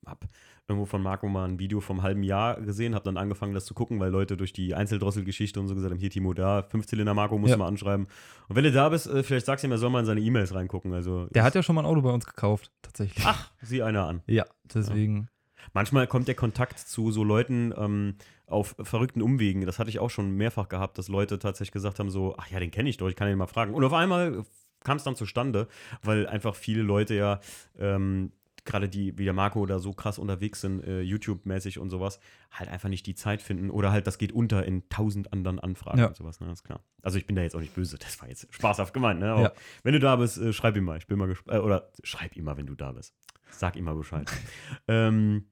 [0.06, 0.26] habe
[0.68, 3.74] irgendwo von Marco mal ein Video vom halben Jahr gesehen, habe dann angefangen, das zu
[3.74, 7.36] gucken, weil Leute durch die Einzeldrosselgeschichte und so gesagt haben, hier Timo da, Fünfzylinder Marco,
[7.38, 7.56] musst Ja.
[7.56, 8.06] mal anschreiben.
[8.48, 10.20] Und wenn du da bist, äh, vielleicht sagst du ihm, er soll mal in seine
[10.20, 10.92] E-Mails reingucken.
[10.94, 13.24] Also, Der hat ja schon mal ein Auto bei uns gekauft, tatsächlich.
[13.26, 14.22] ach, sieh einer an.
[14.26, 15.28] Ja, deswegen.
[15.72, 18.14] Manchmal kommt der Kontakt zu so Leuten ähm,
[18.46, 19.64] auf verrückten Umwegen.
[19.66, 22.60] Das hatte ich auch schon mehrfach gehabt, dass Leute tatsächlich gesagt haben: so, ach ja,
[22.60, 23.74] den kenne ich doch, ich kann ihn mal fragen.
[23.74, 24.44] Und auf einmal
[24.84, 25.68] kam es dann zustande,
[26.02, 27.40] weil einfach viele Leute ja
[27.78, 28.32] ähm,
[28.64, 32.20] gerade die, wie der Marco da so krass unterwegs sind, äh, YouTube-mäßig und sowas,
[32.50, 35.98] halt einfach nicht die Zeit finden oder halt das geht unter in tausend anderen Anfragen
[35.98, 36.06] Ja.
[36.08, 36.80] und sowas, ne, ist klar.
[37.02, 39.32] Also ich bin da jetzt auch nicht böse, das war jetzt spaßhaft gemeint, ne?
[39.32, 39.52] Aber Ja.
[39.82, 42.36] wenn du da bist, äh, schreib ihm mal, ich bin mal gespannt, äh, oder schreib
[42.36, 43.14] ihm mal, wenn du da bist.
[43.50, 44.30] Sag ihm mal Bescheid.
[44.88, 45.46] ähm,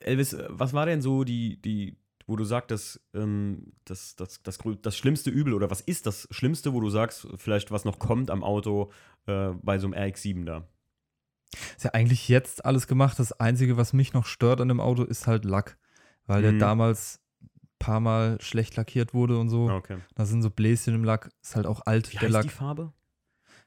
[0.00, 4.58] Elvis, äh, was war denn so die, die, wo du sagtest, ähm, das, das, das,
[4.80, 8.30] das schlimmste Übel oder was ist das Schlimmste, wo du sagst, vielleicht was noch kommt
[8.30, 8.90] am Auto
[9.26, 10.66] äh, bei so einem RX-7 da?
[11.76, 13.18] Ist ja eigentlich jetzt alles gemacht.
[13.18, 15.76] Das Einzige, was mich noch stört an dem Auto, ist halt Lack.
[16.26, 16.58] Weil der Mhm.
[16.60, 19.68] damals ein paar Mal schlecht lackiert wurde und so.
[19.70, 19.98] Okay.
[20.14, 21.30] Da sind so Bläschen im Lack.
[21.42, 22.42] Ist halt auch alt, Wie der heißt Lack.
[22.44, 22.92] die Farbe?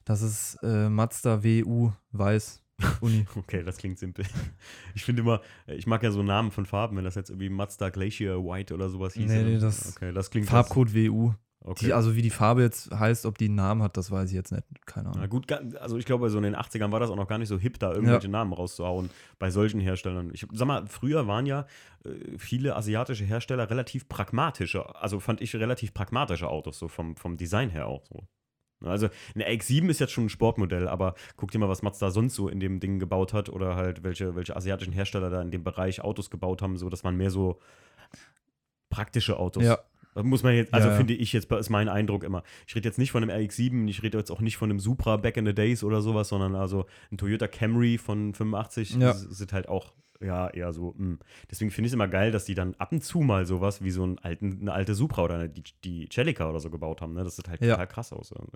[0.06, 2.62] Das ist äh, Mazda WU Weiß
[3.02, 3.26] Uni.
[3.36, 4.26] Okay, das klingt simpel.
[4.93, 7.89] Ich finde immer, ich mag ja so Namen von Farben, wenn das jetzt irgendwie Mazda
[7.89, 9.30] Glacier White oder sowas hieß.
[9.32, 11.34] Nee, nee, das- okay, das klingt Farbcode WU.
[11.67, 11.86] Okay.
[11.88, 14.36] Die, also wie die Farbe jetzt heißt, ob die einen Namen hat, das weiß ich
[14.36, 14.63] jetzt nicht.
[14.86, 15.30] Keine Na Ahnung.
[15.30, 17.47] gut, ga- also ich glaube, so in den 80ern war das auch noch gar nicht
[17.49, 20.30] so hip, da irgendwelche Namen rauszuhauen bei solchen Herstellern.
[20.32, 21.65] Ich sag mal, früher waren ja
[22.06, 27.36] äh, viele asiatische Hersteller relativ pragmatische, also fand ich relativ pragmatische Autos, so vom, vom
[27.36, 28.28] Design her auch so.
[28.84, 32.36] Also eine X7 ist jetzt schon ein Sportmodell, aber guck dir mal, was Mazda sonst
[32.36, 35.63] so in dem Ding gebaut hat oder halt welche, welche asiatischen Hersteller da in dem
[35.63, 37.58] Bereich Autos gebaut haben, so dass man mehr so
[38.89, 39.80] praktische Autos Ja,
[40.23, 40.97] Muss man jetzt, also Ja, ja.
[40.97, 42.43] finde ich jetzt, ist mein Eindruck immer.
[42.67, 45.17] Ich rede jetzt nicht von einem RX-7, ich rede jetzt auch nicht von einem Supra
[45.17, 49.13] Back in the Days oder sowas, sondern also ein Toyota Camry von 85 Ja.
[49.13, 51.17] sind halt auch, ja, eher so, mh.
[51.51, 53.91] Deswegen finde ich es immer geil, dass die dann ab und zu mal sowas wie
[53.91, 57.13] so einen alten, eine alte Supra oder eine, die, die Celica oder so gebaut haben,
[57.13, 57.23] ne?
[57.25, 57.71] Das sieht halt Ja.
[57.73, 58.32] total krass aus.
[58.32, 58.47] Also.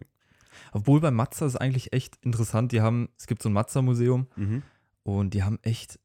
[0.72, 2.72] obwohl bei Mazda ist eigentlich echt interessant.
[2.72, 4.64] Die haben, es gibt so ein Mazda-Museum Mhm.
[5.04, 6.00] und die haben echt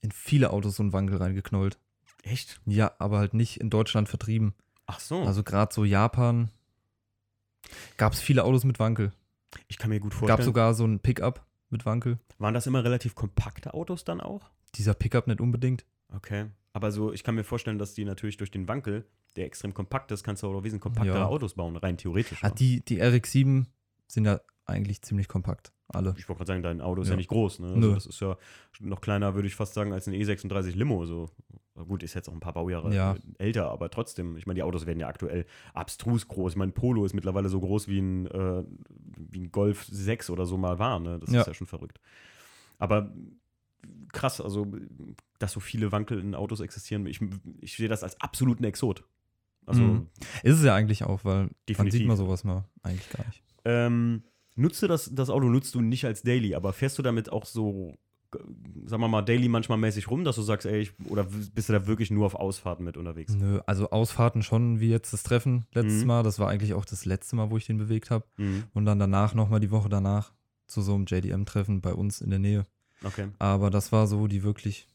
[0.00, 1.78] in viele Autos so einen Wankel reingeknollt.
[2.22, 2.60] Echt?
[2.66, 4.54] Ja, aber halt nicht in Deutschland vertrieben.
[4.88, 5.22] Ach so.
[5.22, 6.50] Also gerade so Japan
[7.96, 9.12] gab es viele Autos mit Wankel.
[9.68, 10.44] ich kann mir gut Gab vorstellen.
[10.44, 12.18] sogar so ein Pickup mit Wankel.
[12.38, 14.50] waren das immer relativ kompakte Autos dann auch?
[14.74, 15.84] Dieser Pickup nicht unbedingt.
[16.14, 16.46] Okay.
[16.72, 20.10] Aber so, ich kann mir vorstellen, dass die natürlich durch den Wankel, der extrem kompakt
[20.12, 21.26] ist, kannst du auch wesentlich kompaktere Ja.
[21.26, 22.42] Autos bauen, rein theoretisch.
[22.42, 22.54] Ah, ne?
[22.58, 23.66] die, die RX-7
[24.06, 25.72] sind ja eigentlich ziemlich kompakt.
[25.88, 26.14] Alle.
[26.18, 27.16] Ich wollte gerade sagen, dein Auto ist ja, Ja.
[27.16, 27.60] nicht groß.
[27.60, 27.72] Ne?
[27.74, 28.36] Also das ist ja
[28.80, 31.06] noch kleiner, würde ich fast sagen, als ein E36 Limo.
[31.06, 31.30] So.
[31.74, 33.16] Gut, ist jetzt auch ein paar Baujahre Ja.
[33.38, 36.52] älter, aber trotzdem, ich meine, die Autos werden ja aktuell abstrus groß.
[36.52, 38.64] Ich meine, Polo ist mittlerweile so groß wie ein, äh,
[39.16, 40.98] wie ein Golf 6 oder so mal war.
[41.00, 41.18] Ne?
[41.20, 41.40] Das Ja.
[41.40, 42.00] ist ja schon verrückt.
[42.78, 43.12] Aber
[44.12, 44.66] krass, also,
[45.38, 47.20] dass so viele Wankel in Autos existieren, ich,
[47.60, 49.04] ich sehe das als absoluten Exot.
[49.66, 50.06] Also, Mhm.
[50.42, 51.98] Ist es ja eigentlich auch, weil man Definitiv.
[52.00, 53.42] sieht man sowas mal eigentlich gar nicht.
[53.64, 54.22] Ähm,
[54.58, 57.44] nutzt du das, das Auto nutzt du nicht als Daily, aber fährst du damit auch
[57.46, 57.94] so,
[58.84, 61.72] sagen wir mal, Daily manchmal mäßig rum, dass du sagst, ey, ich, oder bist du
[61.72, 63.34] da wirklich nur auf Ausfahrten mit unterwegs?
[63.34, 66.08] Nö, also Ausfahrten schon, wie jetzt das Treffen letztes Mhm.
[66.08, 66.22] Mal.
[66.22, 68.26] Das war eigentlich auch das letzte Mal, wo ich den bewegt habe.
[68.36, 68.64] Mhm.
[68.74, 70.32] Und dann danach nochmal die Woche danach
[70.66, 72.66] zu so einem JDM-Treffen bei uns in der Nähe.
[73.02, 73.28] Okay.
[73.38, 74.86] Aber das war so die wirklich,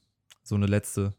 [0.43, 1.13] so eine letzte,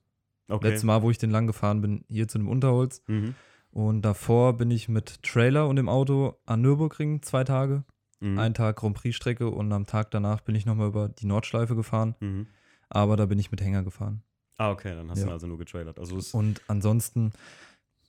[0.48, 0.68] Okay.
[0.68, 3.02] letzte Mal, wo ich den lang gefahren bin, hier zu dem Unterholz.
[3.08, 3.34] Mhm.
[3.70, 7.84] Und davor bin ich mit Trailer und dem Auto an Nürburgring zwei Tage.
[8.24, 8.38] Mhm.
[8.38, 12.14] Ein Tag Grand Prix-Strecke und am Tag danach bin ich nochmal über die Nordschleife gefahren.
[12.20, 12.46] Mhm.
[12.88, 14.22] Aber da bin ich mit Hänger gefahren.
[14.56, 15.30] Ah, okay, dann hast du Ja.
[15.30, 15.98] ihn also nur getrailert.
[15.98, 17.32] Also Und ansonsten,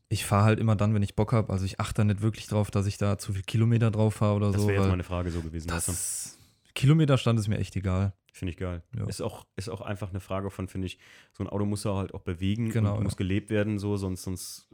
[0.10, 1.52] ich fahre halt immer dann, wenn ich Bock habe.
[1.52, 4.36] Also ich achte da nicht wirklich drauf, dass ich da zu viel Kilometer drauf fahre
[4.36, 4.68] oder das so.
[4.68, 5.68] wäre jetzt meine Frage so gewesen.
[5.68, 5.74] du?
[5.74, 6.38] das
[6.76, 8.14] Kilometerstand ist mir echt egal.
[8.32, 8.84] Finde ich geil.
[8.98, 9.06] Ja.
[9.08, 11.00] Ist, auch, ist auch einfach eine Frage von, finde ich,
[11.32, 13.04] so ein Auto muss ja halt auch bewegen Genau, und ja.
[13.04, 14.68] muss gelebt werden, so, sonst, sonst.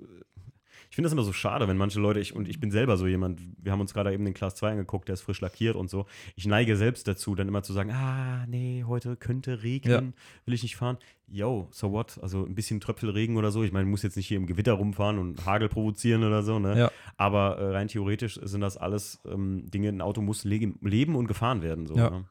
[0.90, 3.08] Ich finde das immer so schade, wenn manche Leute, ich, und ich bin selber so
[3.08, 5.90] jemand, wir haben uns gerade eben den Class 2 angeguckt, der ist frisch lackiert und
[5.90, 6.06] so.
[6.36, 10.14] Ich neige selbst dazu, dann immer zu sagen, ah, nee, heute könnte regnen,
[10.46, 10.98] will ich nicht fahren.
[11.28, 12.20] Yo, so what?
[12.22, 13.64] Also ein bisschen Tröpfelregen oder so.
[13.64, 16.78] Ich meine, muss jetzt nicht hier im Gewitter rumfahren und Hagel provozieren oder so, ne?
[16.78, 16.92] Ja.
[17.16, 21.28] Aber äh, rein theoretisch sind das alles ähm, Dinge, ein Auto muss legen, leben und
[21.28, 21.96] gefahren werden, so.
[21.96, 22.10] Ja.
[22.10, 22.26] Ne?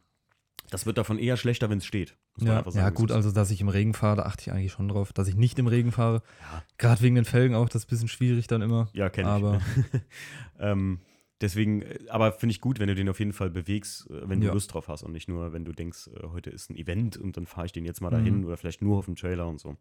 [0.71, 2.17] Das wird davon eher schlechter, wenn es steht.
[2.35, 2.95] muss man Ja, einfach ja sagen.
[2.95, 5.13] gut, also dass ich im Regen fahre, da achte ich eigentlich schon drauf.
[5.13, 6.23] Dass ich nicht im Regen fahre.
[6.41, 6.63] Ja.
[6.79, 8.89] Gerade wegen den Felgen auch, das ist ein bisschen schwierig dann immer.
[8.93, 9.35] Ja, kenne ich.
[9.35, 9.61] Aber
[10.59, 11.01] ähm,
[11.41, 14.41] deswegen, äh, aber finde ich gut, wenn du den auf jeden Fall bewegst, äh, wenn
[14.41, 14.53] du Ja.
[14.53, 17.37] Lust drauf hast und nicht nur, wenn du denkst, äh, heute ist ein Event und
[17.37, 18.45] dann fahre ich den jetzt mal dahin Mhm.
[18.47, 19.77] oder vielleicht nur auf dem Trailer und so.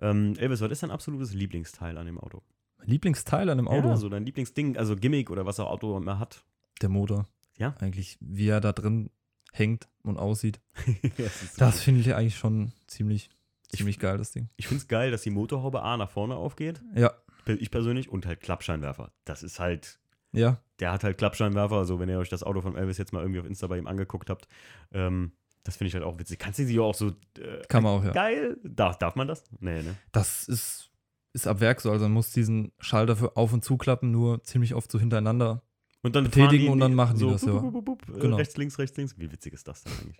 [0.00, 2.42] Ähm, Elvis, was ist dein absolutes Lieblingsteil an dem Auto?
[2.84, 6.18] Lieblingsteil an dem Auto, Ja, so dein Lieblingsding, also Gimmick oder was auch Auto immer
[6.18, 6.44] hat.
[6.80, 7.28] der Motor.
[7.58, 7.74] Ja?
[7.78, 9.10] Eigentlich, wie er da drin
[9.52, 10.60] hängt und aussieht.
[11.18, 13.30] das Das finde ich eigentlich schon ziemlich,
[13.70, 14.48] Ich- ziemlich geil, das Ding.
[14.56, 16.82] ich finde es geil, dass die Motorhaube A nach vorne aufgeht.
[16.94, 17.12] Ja,
[17.46, 19.12] Ich persönlich und halt Klappscheinwerfer.
[19.24, 19.98] Das ist halt
[20.34, 21.76] ja, der hat halt Klappscheinwerfer.
[21.76, 23.86] Also, wenn ihr euch das Auto von Elvis jetzt mal irgendwie auf Insta bei ihm
[23.86, 24.48] angeguckt habt,
[24.90, 26.38] ähm, das finde ich halt auch witzig.
[26.38, 27.08] Kannst du sie auch so.
[27.38, 28.12] Äh, kann man auch, ja.
[28.12, 28.56] Geil.
[28.64, 29.44] Darf, darf man das?
[29.60, 29.94] Nee, ne?
[30.10, 30.90] Das ist,
[31.34, 34.74] ist ab Werk so, also man muss diesen Schalter für auf- und zuklappen nur ziemlich
[34.74, 35.62] oft so hintereinander
[36.02, 37.52] Und dann betätigen und dann machen die so das, ja.
[37.52, 38.36] bup, bup, bup, äh, Genau.
[38.36, 39.18] Rechts, links, rechts, links.
[39.18, 40.18] Wie witzig ist das denn eigentlich?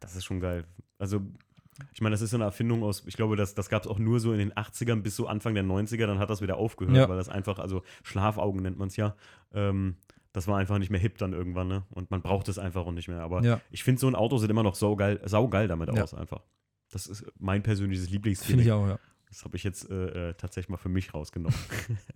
[0.00, 0.64] Das ist schon geil.
[0.98, 1.20] Also,
[1.92, 3.98] ich meine, das ist so eine Erfindung aus, ich glaube, das, das gab es auch
[3.98, 6.96] nur so in den 80ern bis so Anfang der 90er, dann hat das wieder aufgehört,
[6.96, 7.08] Ja.
[7.08, 9.16] weil das einfach, also Schlafaugen nennt man es ja.
[9.52, 9.96] Ähm,
[10.32, 11.82] das war einfach nicht mehr hip dann irgendwann, ne?
[11.90, 13.20] Und man braucht es einfach auch nicht mehr.
[13.22, 16.02] Aber Ja, ich finde, so ein Auto sieht immer noch saugeil, saugeil damit Ja.
[16.02, 16.42] aus, einfach.
[16.90, 18.98] Das ist mein persönliches finde ich auch, ja.
[19.28, 21.56] Das habe ich jetzt äh, äh, tatsächlich mal für mich rausgenommen.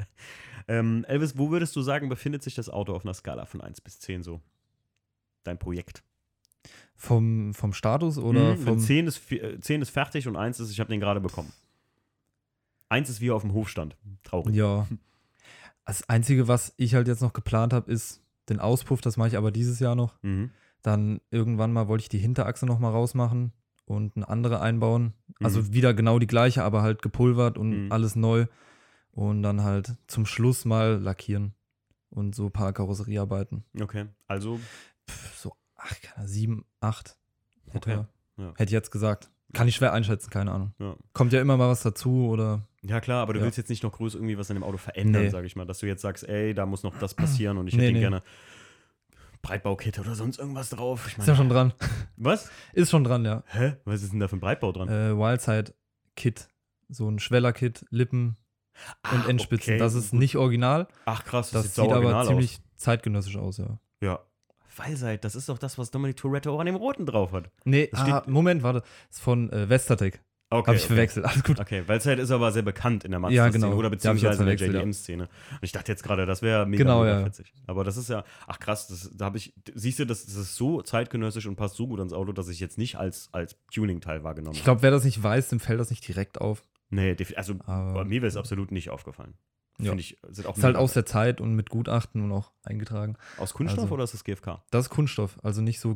[0.68, 3.80] ähm, Elvis, wo würdest du sagen, befindet sich das Auto auf einer Skala von 1
[3.80, 4.40] bis 10 so?
[5.44, 6.02] Dein Projekt.
[6.94, 8.78] Vom, vom Status oder Mhm, vom.
[8.78, 11.52] 10 ist, fi- äh, 10 ist fertig und 1 ist, ich habe den gerade bekommen.
[12.88, 13.96] 1 ist wie auf dem Hof stand.
[14.22, 14.54] Traurig.
[14.54, 14.86] Ja.
[15.84, 19.00] Das Einzige, was ich halt jetzt noch geplant habe, ist den Auspuff.
[19.00, 20.14] Das mache ich aber dieses Jahr noch.
[20.22, 20.50] Mhm.
[20.82, 23.52] Dann irgendwann mal wollte ich die Hinterachse noch mal rausmachen
[23.92, 25.12] und eine andere einbauen.
[25.40, 25.72] Also Mhm.
[25.74, 27.92] wieder genau die gleiche, aber halt gepulvert und Mhm.
[27.92, 28.46] alles neu.
[29.12, 31.52] Und dann halt zum Schluss mal lackieren
[32.08, 33.64] und so ein paar Karosseriearbeiten.
[33.80, 34.58] Okay, also,
[35.10, 37.16] Pff, so, ach, keine Ahnung, sieben, acht.
[37.70, 38.04] Hätte, Okay.
[38.38, 38.48] Ja.
[38.56, 39.30] hätte ich jetzt gesagt.
[39.52, 40.72] Kann ich schwer einschätzen, keine Ahnung.
[40.78, 40.96] ja.
[41.12, 42.62] Kommt ja immer mal was dazu oder.
[42.82, 43.44] Ja, klar, aber du Ja.
[43.44, 45.28] willst jetzt nicht noch größer irgendwie was an dem Auto verändern, Nee.
[45.28, 45.66] sage ich mal.
[45.66, 48.00] Dass du jetzt sagst, ey, da muss noch das passieren und ich Nee, hätte nee.
[48.00, 48.22] gerne
[49.42, 51.06] Breitbaukette oder sonst irgendwas drauf.
[51.08, 51.72] Ich Ist ja schon dran.
[52.16, 52.50] was?
[52.72, 53.42] Ist schon dran, ja.
[53.48, 53.76] Hä?
[53.84, 54.88] Was ist denn da für ein Breitbau dran?
[54.88, 56.48] Äh, Wildside-Kit.
[56.88, 58.36] So ein Schweller-Kit, Lippen
[59.12, 59.74] und Ah, Endspitzen.
[59.74, 60.88] okay, das ist nicht original.
[61.04, 63.66] Ach krass, Das, sieht sieht sau aber ziemlich zeitgenössisch aus, ja.
[63.66, 63.78] aus.
[64.00, 64.20] Ja.
[64.76, 67.50] Weilseid, das ist doch das, was Dominic Toretto auch an dem Roten drauf hat.
[67.64, 68.82] Nee, Das ah, Moment, warte.
[69.10, 70.20] Ist von äh, Westertech.
[70.52, 70.66] Okay.
[70.66, 70.94] Habe ich okay.
[70.94, 71.26] verwechselt.
[71.26, 71.58] Alles gut.
[71.58, 73.76] Okay, Weilseid ist aber sehr bekannt in der Ja, Mazda-Szene genau.
[73.78, 74.80] oder beziehungsweise in der verwechselt, ja.
[74.80, 75.22] JDM-Szene.
[75.24, 77.26] Und ich dachte jetzt gerade, das wäre mega, Genau, mega ja.
[77.26, 77.54] witzig.
[77.66, 80.56] Aber das ist ja, ach krass, das, da habe ich, siehst du, das, das ist
[80.56, 84.24] so zeitgenössisch und passt so gut ans Auto, dass ich jetzt nicht als, als Tuning-Teil
[84.24, 86.64] wahrgenommen Ich glaube, wer das nicht weiß, dem fällt das nicht direkt auf.
[86.90, 89.34] Nee, also Aber bei mir wäre es absolut nicht aufgefallen.
[89.78, 89.90] Ja.
[89.90, 93.16] Finde ich, sind auch ist halt aus der Zeit und mit Gutachten und auch eingetragen.
[93.38, 94.62] Aus Kunststoff also- oder ist das GFK?
[94.70, 95.94] Das ist Kunststoff, also nicht so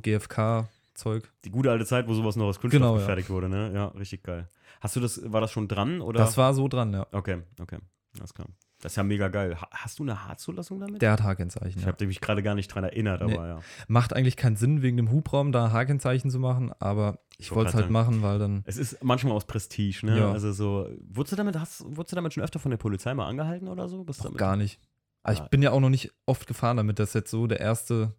[0.96, 1.30] GFK-Zeug.
[1.44, 3.00] Die gute alte Zeit, wo sowas noch aus Kunststoff Genau, ja.
[3.00, 3.72] gefertigt wurde, ne?
[3.74, 4.48] Ja, richtig geil.
[4.80, 6.18] Hast du das, war das schon dran oder?
[6.18, 7.06] Das war so dran, ja.
[7.12, 7.78] okay, okay,
[8.18, 8.48] alles klar.
[8.82, 9.58] Das ist ja mega geil.
[9.58, 11.00] Ha hast du eine H-Zulassung damit?
[11.00, 11.78] Der hat H-Kennzeichen.
[11.78, 11.92] ich Ja.
[11.92, 13.36] habe mich gerade gar nicht dran erinnert, aber Nee.
[13.38, 13.60] ja.
[13.88, 17.68] Macht eigentlich keinen Sinn, wegen dem Hubraum da H-Kennzeichen zu machen, aber ich wollt wollte
[17.70, 18.62] es halt machen, weil dann.
[18.66, 20.18] Es ist manchmal aus Prestige, ne?
[20.18, 20.30] Ja.
[20.30, 23.26] Also so, wurdest du damit, hast, wurdest du damit schon öfter von der Polizei mal
[23.26, 24.04] angehalten oder so?
[24.04, 24.78] Bist Doch damit- gar nicht.
[25.22, 25.42] Aber Ah.
[25.42, 26.98] ich bin ja auch noch nicht oft gefahren damit.
[26.98, 28.12] Das ist jetzt so der erste.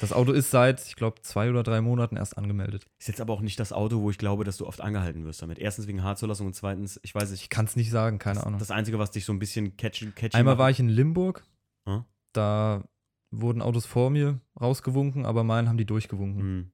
[0.00, 2.86] Das Auto ist seit, ich glaube, zwei oder drei Monaten erst angemeldet.
[2.98, 5.42] Ist jetzt aber auch nicht das Auto, wo ich glaube, dass du oft angehalten wirst
[5.42, 5.58] damit.
[5.58, 8.46] Erstens wegen H-Zulassung und zweitens, ich weiß nicht, Ich kann es nicht sagen, keine das,
[8.46, 8.58] Ahnung.
[8.58, 11.44] das Einzige, was dich so ein bisschen catchy, catchy Einmal macht- war ich in Limburg.
[11.88, 12.04] Hm?
[12.32, 12.84] Da
[13.30, 16.56] wurden Autos vor mir rausgewunken, aber meinen haben die durchgewunken.
[16.56, 16.72] Mhm.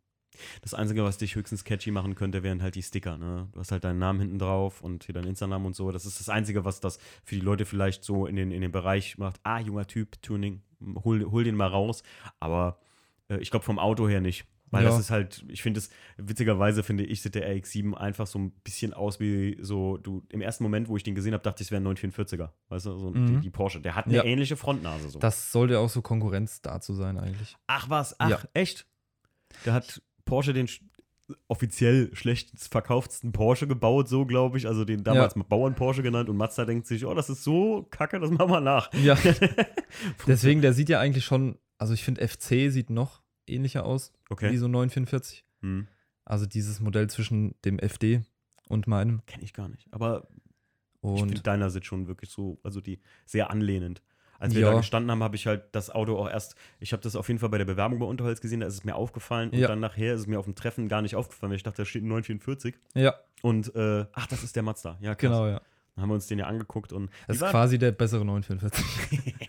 [0.63, 3.19] Das Einzige, was dich höchstens catchy machen könnte, wären halt die Sticker.
[3.19, 3.49] Ne?
[3.53, 5.91] Du hast halt deinen Namen hinten drauf und hier deinen Insta-Namen und so.
[5.91, 8.71] Das ist das Einzige, was das für die Leute vielleicht so in den, in den
[8.71, 9.41] Bereich macht.
[9.43, 10.63] Ah, junger Typ, Tuning,
[11.05, 12.05] hol, hol den mal raus.
[12.39, 12.79] Aber
[13.41, 14.47] ich glaube vom Auto her nicht.
[14.71, 14.91] Weil Ja.
[14.91, 15.89] das ist halt, ich finde es,
[16.19, 20.43] witzigerweise finde ich, sieht der RX-7 einfach so ein bisschen aus wie so, du, im
[20.43, 22.51] ersten Moment, wo ich den gesehen habe, dachte ich, es wäre ein 944er.
[22.69, 23.41] Weißt du, so die, Mhm.
[23.41, 23.81] die Porsche.
[23.81, 24.25] Der hat eine Ja.
[24.25, 25.19] ähnliche Frontnase so.
[25.21, 27.57] Das sollte auch so Konkurrenz dazu sein, eigentlich.
[27.67, 28.41] Ach was, ach, Ja.
[28.53, 28.87] echt?
[29.65, 30.83] Da hat Porsche den sch
[31.47, 34.67] offiziell schlechtest verkauftsten Porsche gebaut, so glaube ich.
[34.67, 38.19] Also den damals mal Bauern-Porsche genannt und Mazda denkt sich, oh, das ist so kacke,
[38.21, 38.91] das machen wir nach.
[38.95, 39.15] Ja.
[40.27, 44.33] Deswegen, der sieht ja eigentlich schon, also ich finde, FC sieht noch ähnlicher aus wie
[44.35, 44.57] Okay.
[44.57, 45.45] so 944.
[45.63, 45.89] Hm.
[46.25, 48.21] Also dieses Modell zwischen dem FD
[48.69, 49.25] und meinem.
[49.27, 49.87] Kenne ich gar nicht.
[49.93, 50.29] Aber
[51.03, 54.03] ich finde, Und deiner sitzt schon wirklich so, also die sehr anlehnend.
[54.41, 54.71] Als wir Ja.
[54.73, 57.41] da gestanden haben, habe ich halt das Auto auch erst, ich habe das auf jeden
[57.41, 59.67] Fall bei der Bewerbung bei Unterholz gesehen, da ist es mir aufgefallen und Ja.
[59.67, 61.87] dann nachher ist es mir auf dem Treffen gar nicht aufgefallen, weil ich dachte, da
[61.87, 64.97] steht ein 944 ja, und äh, ach, das ist der Mazda.
[65.01, 65.21] Ja, krass.
[65.31, 65.61] genau, ja.
[65.99, 68.85] Haben wir uns den ja angeguckt und Das ist quasi der bessere 944.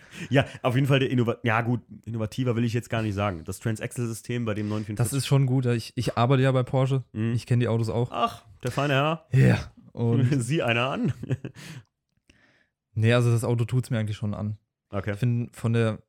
[0.28, 3.42] Ja, auf jeden Fall der Innovat ja gut, innovativer will ich jetzt gar nicht sagen.
[3.44, 4.96] Das Transaxle-System bei dem 944.
[4.96, 5.64] Das ist schon gut.
[5.64, 7.04] Ich, ich arbeite ja bei Porsche.
[7.12, 7.32] Mhm.
[7.32, 8.10] Ich kenne die Autos auch.
[8.12, 9.26] Ach, der feine Herr.
[9.32, 9.72] Ja.
[9.92, 11.14] Und Sieh einer an.
[12.94, 14.58] nee, also das Auto tut es mir eigentlich schon an.
[14.90, 15.12] Okay.
[15.12, 16.00] Ich finde von der.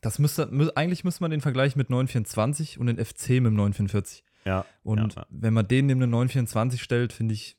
[0.00, 3.54] Das müsste, mü- eigentlich müsste man den Vergleich mit 924 und den FC mit dem
[3.56, 4.22] 944.
[4.44, 4.64] Ja.
[4.82, 5.26] Und Ja, ja.
[5.30, 7.58] wenn man den neben den 924 stellt, finde ich,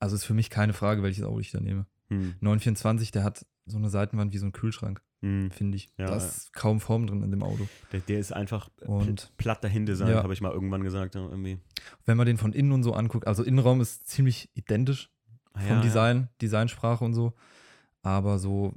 [0.00, 1.86] also ist für mich keine Frage, welches Auto ich da nehme.
[2.08, 5.50] Hm, 924, der hat so eine Seitenwand wie so ein Kühlschrank, hm.
[5.52, 5.90] finde ich.
[5.96, 6.16] Ja, da ja.
[6.16, 7.68] ist kaum Form drin in dem Auto.
[7.92, 10.22] Der, der ist einfach Und- platt dahin designt, Ja.
[10.24, 11.14] habe ich mal irgendwann gesagt.
[11.14, 11.60] Ja, irgendwie.
[12.06, 15.10] Wenn man den von innen und so anguckt, also Innenraum ist ziemlich identisch
[15.52, 17.34] Ah, vom ja, Design, Designsprache und so.
[18.02, 18.74] Aber so,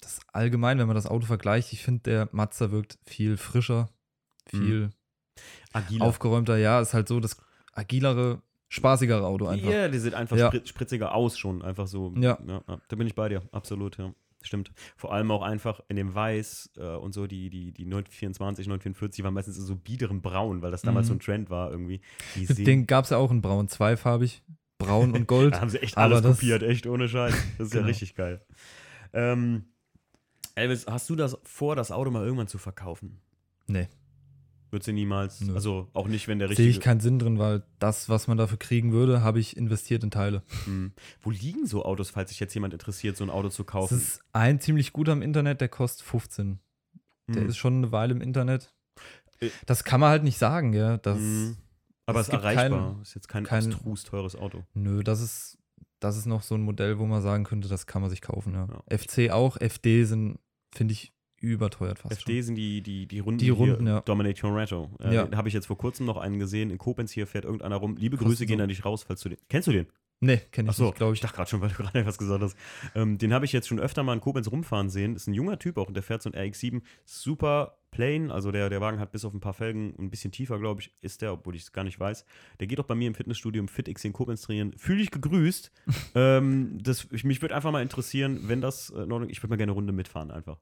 [0.00, 3.88] das allgemein, wenn man das Auto vergleicht, ich finde, der Mazda wirkt viel frischer,
[4.46, 4.90] viel
[5.34, 5.42] Ja.
[5.72, 6.04] Agiler.
[6.04, 6.56] aufgeräumter.
[6.58, 7.36] Ja, ist halt so das
[7.72, 9.70] agilere, spaßigere Auto einfach.
[9.70, 10.48] Ja, die sieht einfach Ja.
[10.48, 11.62] sprit- spritziger aus schon.
[11.62, 12.12] Einfach so.
[12.18, 12.38] Ja.
[12.46, 12.62] ja.
[12.88, 13.42] Da bin ich bei dir.
[13.52, 14.12] Absolut, ja.
[14.40, 14.70] stimmt.
[14.96, 19.24] Vor allem auch einfach in dem Weiß äh, und so, die, die, die 924, 944
[19.24, 21.08] waren meistens in so biederem Braun, weil das damals Mhm.
[21.08, 22.00] so ein Trend war irgendwie.
[22.36, 24.42] Den gab es ja auch in Braun, zweifarbig.
[24.78, 25.54] Braun und Gold.
[25.54, 27.34] Da haben sie echt alles das- kopiert, echt ohne Scheiß.
[27.58, 27.88] Das ist ja Genau.
[27.88, 28.40] richtig geil.
[29.12, 29.64] Ähm,
[30.54, 33.20] Elvis, hast du das vor, das Auto mal irgendwann zu verkaufen?
[33.66, 33.88] Nee.
[34.70, 35.54] Würdest du niemals, Nö.
[35.54, 36.70] also auch nicht, wenn der Sehe richtige.
[36.70, 40.10] ich keinen Sinn drin, weil das, was man dafür kriegen würde, habe ich investiert in
[40.10, 40.42] Teile.
[40.64, 40.92] Hm.
[41.22, 43.96] Wo liegen so Autos, falls sich jetzt jemand interessiert, so ein Auto zu Das kaufen?
[43.98, 46.58] ist ein ziemlich guter im Internet, der kostet 15.
[47.28, 47.48] Der Hm.
[47.48, 48.74] ist schon eine Weile im Internet.
[49.40, 49.50] Äh.
[49.66, 50.96] Das kann man halt nicht sagen, ja.
[50.98, 51.56] Das, Hm.
[52.06, 52.92] Aber es es ist erreichbar.
[52.94, 54.64] kein- ist jetzt kein, kein- abstrus teures Auto.
[54.74, 55.58] Nö, das ist,
[56.00, 58.54] das ist noch so ein Modell, wo man sagen könnte, das kann man sich kaufen,
[58.54, 58.66] ja.
[58.66, 58.96] Ja.
[58.98, 60.38] FC auch, FD sind,
[60.74, 63.38] finde ich, überteuert fast FD sind die, die, die Runden.
[63.38, 64.00] Die hier, Runden, ja.
[64.00, 64.90] Dominate Toretto.
[65.00, 65.26] Äh, Ja.
[65.26, 66.70] Da habe ich jetzt vor kurzem noch einen gesehen.
[66.70, 67.96] In Koblenz hier fährt irgendeiner rum.
[67.96, 68.62] Liebe Grüße gehen so.
[68.62, 69.38] an dich raus, falls du den.
[69.48, 69.86] Kennst du den?
[69.86, 69.94] schon.
[70.20, 71.22] Nee, kenne ich Achso, nicht, glaube ich ich.
[71.22, 72.56] dachte gerade schon, weil du gerade etwas gesagt hast.
[72.94, 75.14] Ähm, den habe ich jetzt schon öfter mal in Koblenz rumfahren sehen.
[75.14, 76.82] Ist ein junger Typ auch und der fährt so ein RX-7.
[77.04, 80.58] Super plain, also der, der Wagen hat bis auf ein paar Felgen ein bisschen tiefer,
[80.58, 82.24] glaube ich, ist der, obwohl ich es gar nicht weiß.
[82.60, 84.72] Der geht auch bei mir im Fitnessstudio im FitX in Koblenz trainieren.
[84.76, 85.70] Fühle ich gegrüßt.
[86.16, 89.70] ähm, das, ich, mich würde einfach mal interessieren, wenn das äh, Ich würde mal gerne
[89.70, 90.58] eine Runde mitfahren einfach.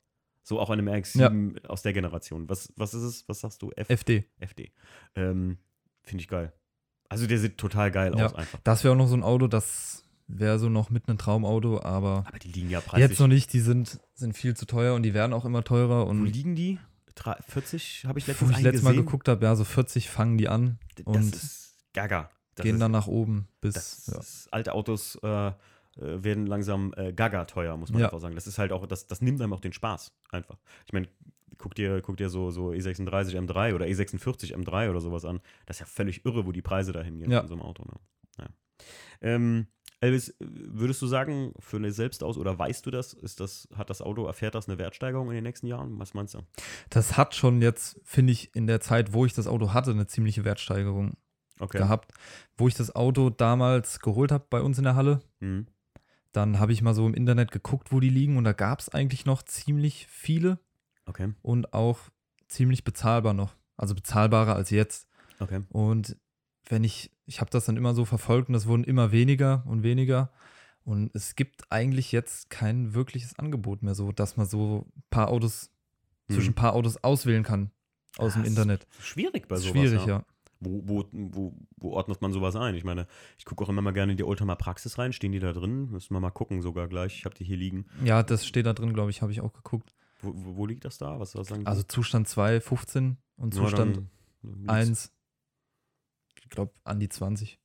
[0.48, 2.48] So auch an einem RX-7 aus der Generation.
[2.48, 3.28] Was, was ist es?
[3.28, 3.72] Was sagst du?
[3.74, 4.26] F FD.
[4.38, 4.70] FD.
[5.16, 5.59] Ähm,
[6.04, 6.52] Finde ich geil.
[7.09, 8.26] Also der sieht total geil Ja.
[8.26, 8.61] aus einfach.
[8.62, 12.24] Das wäre auch noch so ein Auto, das wäre so noch mit einem Traumauto, aber
[12.28, 13.11] Aber die liegen ja preislich.
[13.11, 13.52] jetzt noch nicht.
[13.54, 16.06] Die sind, sind viel zu teuer und die werden auch immer teurer.
[16.06, 16.78] Wo Und liegen die?
[17.16, 20.11] Drei- 40 habe ich wo letztens ich einen letztes Mal geguckt habe, ja, so 40
[20.11, 22.30] fangen die an Das und ist gaga.
[22.54, 24.06] Das gehen ist, dann nach oben bis.
[24.06, 24.20] Ja.
[24.52, 25.52] alte Autos äh,
[26.00, 28.06] äh, werden langsam äh, gaga teuer, muss man Ja.
[28.06, 28.35] einfach sagen.
[28.35, 30.59] Das ist halt auch, das, das nimmt einem auch den Spaß einfach.
[30.87, 31.09] Ich meine,
[31.59, 35.40] guck dir, guck dir so, so E36 M3 oder E46 M3 oder sowas an.
[35.66, 37.40] Das ist ja völlig irre, wo die Preise dahin gehen Ja.
[37.40, 37.85] in so einem Auto.
[37.85, 37.94] Ne?
[38.38, 38.46] Ja.
[39.22, 39.66] Ähm,
[40.00, 43.14] Elvis, würdest du sagen, für eine selbst aus oder weißt du das?
[43.14, 45.98] Ist das, hat das Auto, erfährt das eine Wertsteigerung in den nächsten Jahren?
[45.98, 46.40] Was meinst du?
[46.90, 50.06] Das hat schon jetzt, finde ich, in der Zeit, wo ich das Auto hatte, eine
[50.06, 51.16] ziemliche Wertsteigerung
[51.59, 51.78] Okay.
[51.78, 52.12] gehabt.
[52.59, 55.66] Wo ich das Auto damals geholt habe bei uns in der Halle, Mhm.
[56.37, 58.88] Dann habe ich mal so im Internet geguckt, wo die liegen und da gab es
[58.88, 60.59] eigentlich noch ziemlich viele
[61.07, 61.33] Okay.
[61.42, 61.99] und auch
[62.49, 63.55] ziemlich bezahlbar noch.
[63.77, 65.09] Also bezahlbarer als jetzt.
[65.40, 65.62] Okay.
[65.70, 66.16] Und
[66.68, 69.83] wenn ich, ich habe das dann immer so verfolgt und das wurden immer weniger und
[69.83, 70.33] weniger.
[70.85, 75.29] Und es gibt eigentlich jetzt kein wirkliches Angebot mehr so, dass man so ein paar
[75.29, 75.70] Autos,
[76.31, 77.70] zwischen ein paar Autos auswählen kann
[78.18, 78.42] aus dem Hm.
[78.42, 78.87] Ah, ist Internet.
[79.01, 79.70] Schwierig bei sowas.
[79.72, 80.25] schwierig, ja.
[80.60, 82.74] Wo, wo, wo, wo ordnet man sowas ein?
[82.74, 83.06] Ich meine,
[83.38, 85.12] ich gucke auch immer mal gerne in die Oldtimer Praxis rein.
[85.12, 85.90] Stehen die da drin?
[85.90, 87.18] Müssen wir mal gucken sogar gleich.
[87.18, 87.86] Ich habe die hier liegen.
[88.04, 89.94] Ja, das steht da drin, glaube ich, habe ich auch geguckt.
[90.22, 91.20] Wo, wo, liegt das da?
[91.20, 91.66] Was soll das sagen?
[91.66, 93.96] Also Zustand 2, 15 und Ja, Zustand
[94.42, 95.12] dann- 1,
[96.42, 97.58] ich glaube, an die 20.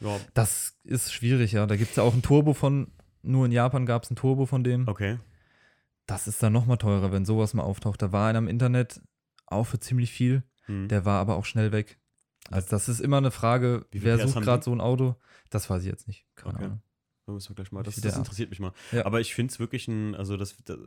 [0.00, 1.66] Ja, Das ist schwierig, ja.
[1.66, 2.90] Da gibt es ja auch ein Turbo von,
[3.22, 4.88] nur in Japan gab es ein Turbo von dem.
[4.88, 5.18] okay.
[6.06, 8.02] Das ist dann nochmal teurer, wenn sowas mal auftaucht.
[8.02, 9.00] Da war einer im Internet
[9.46, 10.88] auch für ziemlich viel, Hm.
[10.88, 11.98] der war aber auch schnell weg.
[12.50, 15.16] Also das ist immer eine Frage, wer PS sucht gerade so ein Auto?
[15.50, 16.26] Das weiß ich jetzt nicht.
[16.36, 16.64] Keine Okay.
[16.64, 16.82] Ahnung.
[17.26, 17.82] Da müssen wir gleich mal.
[17.82, 18.72] Das, das interessiert mich mal.
[18.92, 19.04] Ja.
[19.04, 20.78] Aber ich finde es wirklich ein, also das, das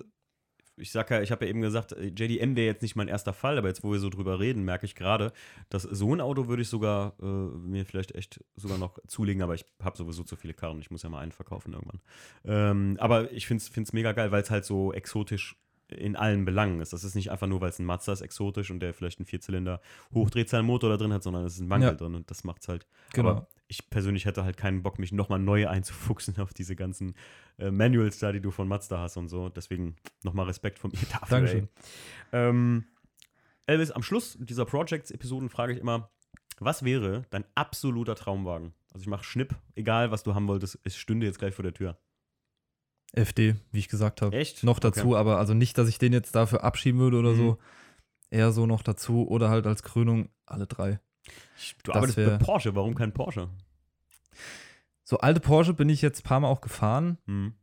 [0.78, 3.34] ich sag ja, ich habe ja eben gesagt, äh, JDM wäre jetzt nicht mein erster
[3.34, 5.32] Fall, aber jetzt, wo wir so drüber reden, merke ich gerade,
[5.70, 9.54] dass so ein Auto würde ich sogar äh, mir vielleicht echt sogar noch zulegen, aber
[9.54, 12.02] ich habe sowieso zu viele Karren, ich muss ja mal einen verkaufen irgendwann.
[12.46, 15.56] Ähm, aber ich finde es mega geil, weil es halt so exotisch
[15.94, 16.94] in allen Belangen ist.
[16.94, 19.26] Das ist nicht einfach nur, weil es ein Mazda ist exotisch und der vielleicht einen
[19.26, 19.82] Vierzylinder
[20.14, 21.96] Hochdrehzahlmotor da drin hat, sondern es ist ein Wankel Ja.
[21.96, 23.30] drin und das macht es halt Genau.
[23.30, 27.16] aber ich persönlich hätte halt keinen Bock, mich nochmal neu einzufuchsen auf diese ganzen
[27.58, 29.50] äh, Manuals da, die du von Mazda hast und so.
[29.50, 31.28] Deswegen nochmal Respekt von mir dafür.
[31.30, 31.70] Dankeschön.
[32.32, 32.86] Ähm,
[33.66, 36.10] Elvis, am Schluss dieser Projects-Episoden frage ich immer,
[36.60, 38.74] was wäre dein absoluter Traumwagen?
[38.94, 41.74] Also ich mache Schnipp, egal was du haben wolltest, es stünde jetzt gleich vor der
[41.74, 41.98] Tür.
[43.14, 44.36] FD, wie ich gesagt habe.
[44.36, 44.64] Echt?
[44.64, 45.16] Noch dazu, Okay.
[45.18, 47.38] aber also nicht, dass ich den jetzt dafür abschieben würde oder Mhm.
[47.38, 47.58] so.
[48.30, 51.00] Eher so noch dazu oder halt als Krönung alle drei.
[51.84, 53.50] Du Das arbeitest wär- mit Porsche, warum kein Porsche?
[55.04, 57.18] So alte Porsche bin ich jetzt ein paar Mal auch gefahren.
[57.26, 57.54] Hm.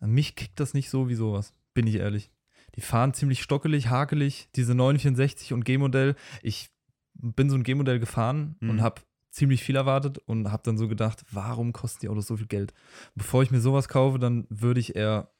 [0.00, 2.30] Mich kickt das nicht so wie sowas, bin ich ehrlich.
[2.76, 6.14] Die fahren ziemlich stockelig, hakelig, diese 964 und G-Modell.
[6.42, 6.70] Ich
[7.14, 8.70] bin so ein G-Modell gefahren Mhm.
[8.70, 9.00] und habe
[9.38, 12.74] ziemlich viel erwartet und habe dann so gedacht, warum kosten die Autos so viel Geld?
[13.14, 15.30] Bevor ich mir sowas kaufe, dann würde ich eher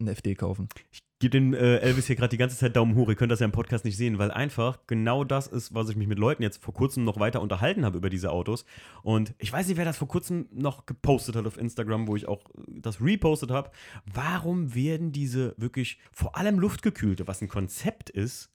[0.00, 0.68] einen FD kaufen.
[0.92, 3.08] Ich gebe den äh, Elvis hier gerade die ganze Zeit Daumen hoch.
[3.08, 5.96] Ihr könnt das ja im Podcast nicht sehen, weil einfach genau das ist, was ich
[5.96, 8.64] mich mit Leuten jetzt vor kurzem noch weiter unterhalten habe über diese Autos.
[9.02, 12.28] Und ich weiß nicht, wer das vor kurzem noch gepostet hat auf Instagram, wo ich
[12.28, 13.72] auch äh, das repostet habe.
[14.06, 18.52] Warum werden diese wirklich vor allem luftgekühlte, was ein Konzept ist,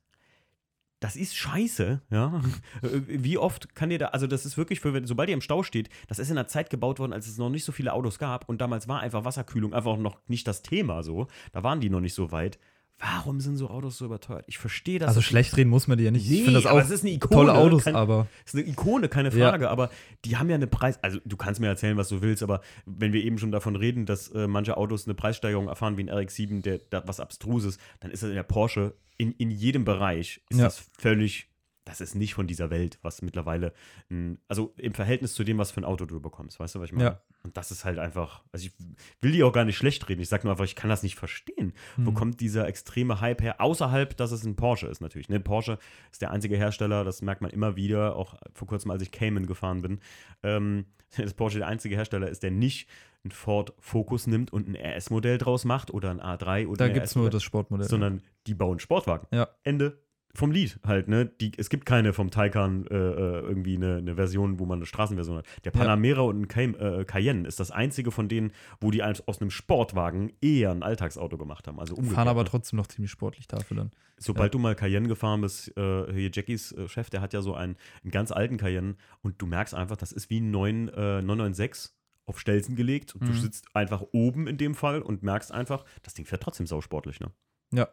[1.03, 2.41] das ist scheiße, ja.
[2.81, 5.89] Wie oft kann dir da, also das ist wirklich für, sobald ihr im Stau steht,
[6.07, 8.47] das ist in einer Zeit gebaut worden, als es noch nicht so viele Autos gab
[8.47, 11.27] und damals war einfach Wasserkühlung einfach noch nicht das Thema so.
[11.51, 12.57] Da waren die noch nicht so weit.
[12.99, 14.45] Warum sind so Autos so überteuert?
[14.47, 15.09] Ich verstehe das.
[15.09, 16.29] Also schlecht reden muss man die ja nicht.
[16.29, 18.65] Nee, ich finde das auch es ist eine Ikone, tolle Autos, kein- aber ist eine
[18.65, 19.49] Ikone, keine Ja.
[19.49, 19.89] Frage, aber
[20.23, 21.03] die haben ja eine Preis.
[21.03, 24.05] Also, du kannst mir erzählen, was du willst, aber wenn wir eben schon davon reden,
[24.05, 28.11] dass äh, manche Autos eine Preissteigerung erfahren wie ein RX-7, der, der was Abstruses, dann
[28.11, 30.63] ist das in der Porsche in, in jedem Bereich ist Ja.
[30.65, 31.49] das völlig.
[31.85, 33.73] Das ist nicht von dieser Welt, was mittlerweile,
[34.09, 36.85] ein, also im Verhältnis zu dem, was für ein Auto du bekommst, weißt du, was
[36.87, 37.09] ich meine?
[37.09, 37.21] Ja.
[37.43, 38.73] Und das ist halt einfach, also ich
[39.21, 41.15] will die auch gar nicht schlecht reden, ich sag nur einfach, ich kann das nicht
[41.15, 41.73] verstehen.
[41.97, 42.15] Wo Mhm.
[42.15, 43.59] kommt dieser extreme Hype her?
[43.59, 45.27] Außerhalb, dass es ein Porsche ist natürlich.
[45.27, 45.39] Ne?
[45.41, 45.77] Porsche
[46.11, 49.45] ist der einzige Hersteller, das merkt man immer wieder, auch vor kurzem, als ich Cayman
[49.45, 49.99] gefahren bin,
[50.41, 50.85] ähm,
[51.17, 52.87] dass Porsche der einzige Hersteller ist, der nicht
[53.25, 57.05] ein Ford Focus nimmt und ein RS-Modell draus macht oder ein A3 oder da gibt
[57.07, 57.87] es nur das Sportmodell.
[57.87, 59.27] sondern die bauen Sportwagen.
[59.31, 59.47] Ja.
[59.63, 60.01] Ende
[60.35, 61.25] vom Lied halt, ne?
[61.27, 64.85] Die, es gibt keine vom Taycan äh, äh, irgendwie eine, eine Version, wo man eine
[64.87, 65.45] Straßenversion hat.
[65.63, 65.79] Der Ja.
[65.79, 69.51] Panamera und ein Cay äh, Cayenne ist das einzige von denen, wo die aus einem
[69.51, 71.79] Sportwagen eher ein Alltagsauto gemacht haben.
[71.79, 71.95] Also.
[71.95, 72.49] Fahren aber ne?
[72.49, 73.91] trotzdem noch ziemlich sportlich dafür dann.
[74.17, 77.53] Sobald du mal Cayenne gefahren bist, äh, hier Jackies äh, Chef, der hat ja so
[77.55, 81.21] einen, einen ganz alten Cayenne und du merkst einfach, das ist wie ein 9, äh,
[81.21, 81.93] 996
[82.25, 83.37] auf Stelzen gelegt und du Mhm.
[83.37, 87.31] sitzt einfach oben in dem Fall und merkst einfach, das Ding fährt trotzdem sausportlich, ne?
[87.73, 87.89] Ja.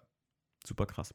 [0.64, 1.14] Super krass.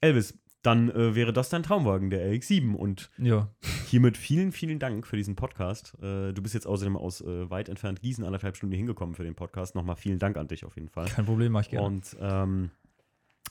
[0.00, 3.48] Elvis, dann äh, wäre das dein Traumwagen, der RX-7 und Ja.
[3.86, 5.94] hiermit vielen, vielen Dank für diesen Podcast.
[6.02, 9.34] Äh, du bist jetzt außerdem aus äh, weit entfernt Gießen anderthalb Stunden hingekommen für den
[9.34, 9.74] Podcast.
[9.74, 11.06] Nochmal vielen Dank an dich auf jeden Fall.
[11.06, 11.86] Kein Problem, mach ich gerne.
[11.86, 12.70] Und ähm,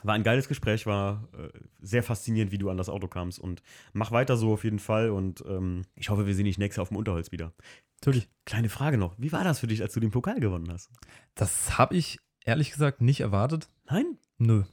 [0.03, 1.49] war ein geiles Gespräch, war äh,
[1.81, 3.39] sehr faszinierend, wie du an das Auto kamst.
[3.39, 5.09] Und mach weiter so auf jeden Fall.
[5.09, 7.53] Und ähm, ich hoffe, wir sehen dich nächstes auf dem Unterholz wieder.
[8.01, 8.29] Natürlich.
[8.45, 10.91] Kleine Frage noch: Wie war das für dich, als du den Pokal gewonnen hast?
[11.33, 13.67] Das habe ich ehrlich gesagt nicht erwartet.
[13.89, 14.17] Nein?
[14.37, 14.63] Nö.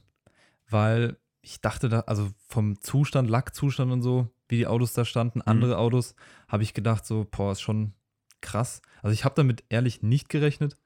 [0.69, 1.17] Weil
[1.47, 5.77] ich dachte da, also vom Zustand, Lackzustand und so, wie die Autos da standen, andere
[5.77, 6.13] Autos,
[6.49, 7.93] habe ich gedacht, so, boah, ist schon
[8.41, 8.81] krass.
[9.01, 10.77] Also ich habe damit ehrlich nicht gerechnet.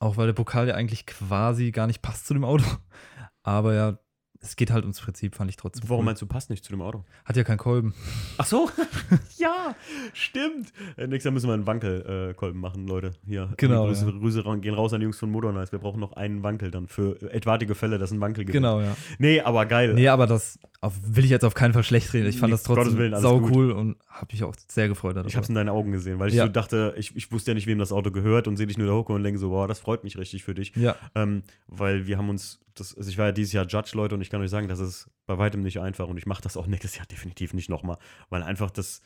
[0.00, 2.64] Auch weil der Pokal ja eigentlich quasi gar nicht passt zu dem Auto.
[3.44, 3.98] Aber ja,
[4.42, 5.88] es geht halt ums Prinzip, fand ich trotzdem.
[5.88, 6.06] Warum cool.
[6.06, 7.04] meinst du, passt nicht zu dem Auto?
[7.24, 7.94] Hat ja keinen Kolben.
[8.38, 8.70] Ach so?
[9.38, 9.74] ja,
[10.14, 10.72] stimmt.
[10.96, 13.12] Äh, nächstes Jahr müssen wir einen Wankelkolben äh, machen, Leute.
[13.26, 13.52] Hier.
[13.58, 14.10] Genau, Grüße, ja.
[14.12, 15.72] Grüße gehen raus an die Jungs von Modernize.
[15.72, 18.54] Wir brauchen noch einen Wankel dann für etwaige Fälle, dass ein Wankel gibt.
[18.54, 18.96] Genau, ja.
[19.18, 19.92] Nee, aber geil.
[19.94, 22.26] Nee, aber das auf, will ich jetzt auf keinen Fall schlecht reden.
[22.26, 23.54] Ich fand Nee, das trotzdem Willen, sau gut.
[23.54, 25.28] cool und habe mich auch sehr gefreut darüber.
[25.28, 26.46] Ich hab's in deinen Augen gesehen, weil ich Ja.
[26.46, 28.86] so dachte, ich, ich wusste ja nicht, wem das Auto gehört und sehe dich nur
[28.86, 30.74] da hoch und denke so, boah, das freut mich richtig für dich.
[30.76, 34.14] ja, Ähm, weil wir haben uns, das, also ich war ja dieses Jahr Judge, Leute,
[34.14, 36.56] und ich kann euch sagen, das ist bei weitem nicht einfach und ich mache das
[36.56, 37.98] auch nächstes Jahr definitiv nicht nochmal,
[38.30, 39.02] weil einfach das,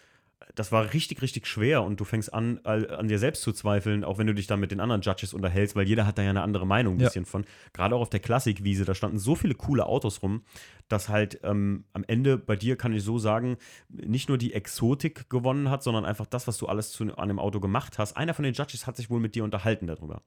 [0.55, 4.19] das war richtig, richtig schwer und du fängst an, an dir selbst zu zweifeln, auch
[4.19, 6.43] wenn du dich dann mit den anderen Judges unterhältst, weil jeder hat da ja eine
[6.43, 7.07] andere Meinung ein Ja.
[7.07, 7.45] bisschen von.
[7.73, 10.43] Gerade auch auf der Klassikwiese, da standen so viele coole Autos rum,
[10.89, 13.57] dass halt ähm, am Ende bei dir, kann ich so sagen,
[13.89, 17.39] nicht nur die Exotik gewonnen hat, sondern einfach das, was du alles zu, an dem
[17.39, 18.17] Auto gemacht hast.
[18.17, 20.23] Einer von den Judges hat sich wohl mit dir unterhalten darüber.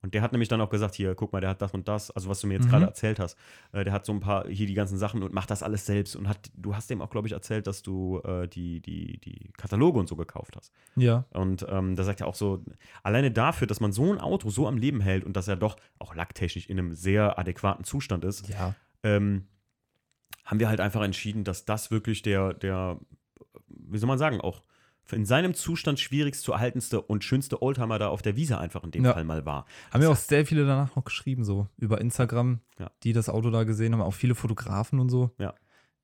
[0.00, 2.12] Und der hat nämlich dann auch gesagt, hier, guck mal, der hat das und das,
[2.12, 2.70] also was du mir jetzt Mhm.
[2.70, 3.36] gerade erzählt hast.
[3.72, 6.14] Äh, der hat so ein paar, hier die ganzen Sachen und macht das alles selbst.
[6.14, 9.50] Und hat, du hast dem auch, glaube ich, erzählt, dass du äh, die, die, die
[9.56, 10.72] Kataloge und so gekauft hast.
[10.94, 12.64] ja, Und ähm, da sagt er auch so,
[13.02, 15.76] alleine dafür, dass man so ein Auto so am Leben hält und dass er doch
[15.98, 18.74] auch lacktechnisch in einem sehr adäquaten Zustand ist, ja.
[19.02, 19.48] ähm,
[20.44, 22.98] haben wir halt einfach entschieden, dass das wirklich der, der,
[23.66, 24.62] wie soll man sagen, auch
[25.16, 28.90] in seinem Zustand schwierigst zu erhaltenste und schönste Oldtimer da auf der Wiese einfach in
[28.90, 29.12] dem Ja.
[29.14, 29.64] Fall mal war.
[29.92, 32.90] Haben ja auch sehr viele danach noch geschrieben, so über Instagram, Ja.
[33.02, 35.30] die das Auto da gesehen haben, auch viele Fotografen und so.
[35.38, 35.54] Ja.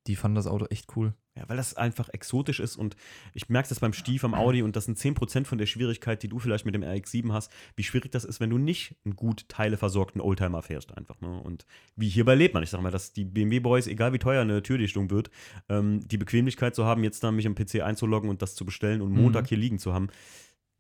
[0.07, 1.15] Die fanden das Auto echt cool.
[1.37, 2.95] Ja, weil das einfach exotisch ist und
[3.33, 6.29] ich merke das beim Stief am Audi und das sind 10% von der Schwierigkeit, die
[6.29, 9.49] du vielleicht mit dem RX-7 hast, wie schwierig das ist, wenn du nicht einen gut
[9.49, 11.21] teileversorgten Oldtimer fährst einfach.
[11.21, 11.41] Ne?
[11.41, 11.67] Und
[11.97, 12.63] wie hierbei lebt man.
[12.63, 15.29] Ich sag mal, dass die BMW-Boys, egal wie teuer eine Türdichtung wird,
[15.69, 19.01] ähm, die Bequemlichkeit zu haben, jetzt dann mich am PC einzuloggen und das zu bestellen
[19.03, 19.23] und Mhm.
[19.23, 20.11] Montag hier liegen zu haben,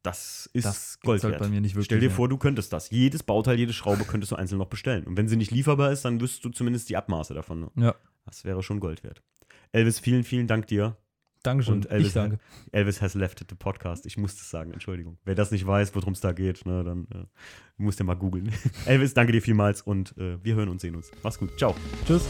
[0.03, 1.43] das ist Das Gold halt wert.
[1.43, 1.87] bei mir nicht wirklich.
[1.87, 2.91] Stell dir vor, du könntest das.
[2.91, 5.05] Jedes Bauteil, jede Schraube könntest du einzeln noch bestellen.
[5.05, 7.61] Und wenn sie nicht lieferbar ist, dann wüsstest du zumindest die Abmaße davon.
[7.63, 7.71] Ne?
[7.77, 7.95] Ja,
[8.27, 9.23] Das wäre schon Gold wert.
[9.75, 10.97] Elvis, vielen, vielen Dank dir.
[11.43, 11.75] Dankeschön.
[11.75, 12.39] Und Elvis ich danke.
[12.70, 14.07] Elvis has left the podcast.
[14.07, 15.18] Ich muss das sagen, Entschuldigung.
[15.25, 17.25] Wer das nicht weiß, worum es da geht, ne, dann äh,
[17.77, 18.51] musst ihr mal googeln.
[18.87, 21.11] Elvis, danke dir vielmals und äh, wir hören und sehen uns.
[21.22, 21.59] Mach's gut.
[21.59, 21.75] Ciao.
[22.07, 22.25] Tschüss.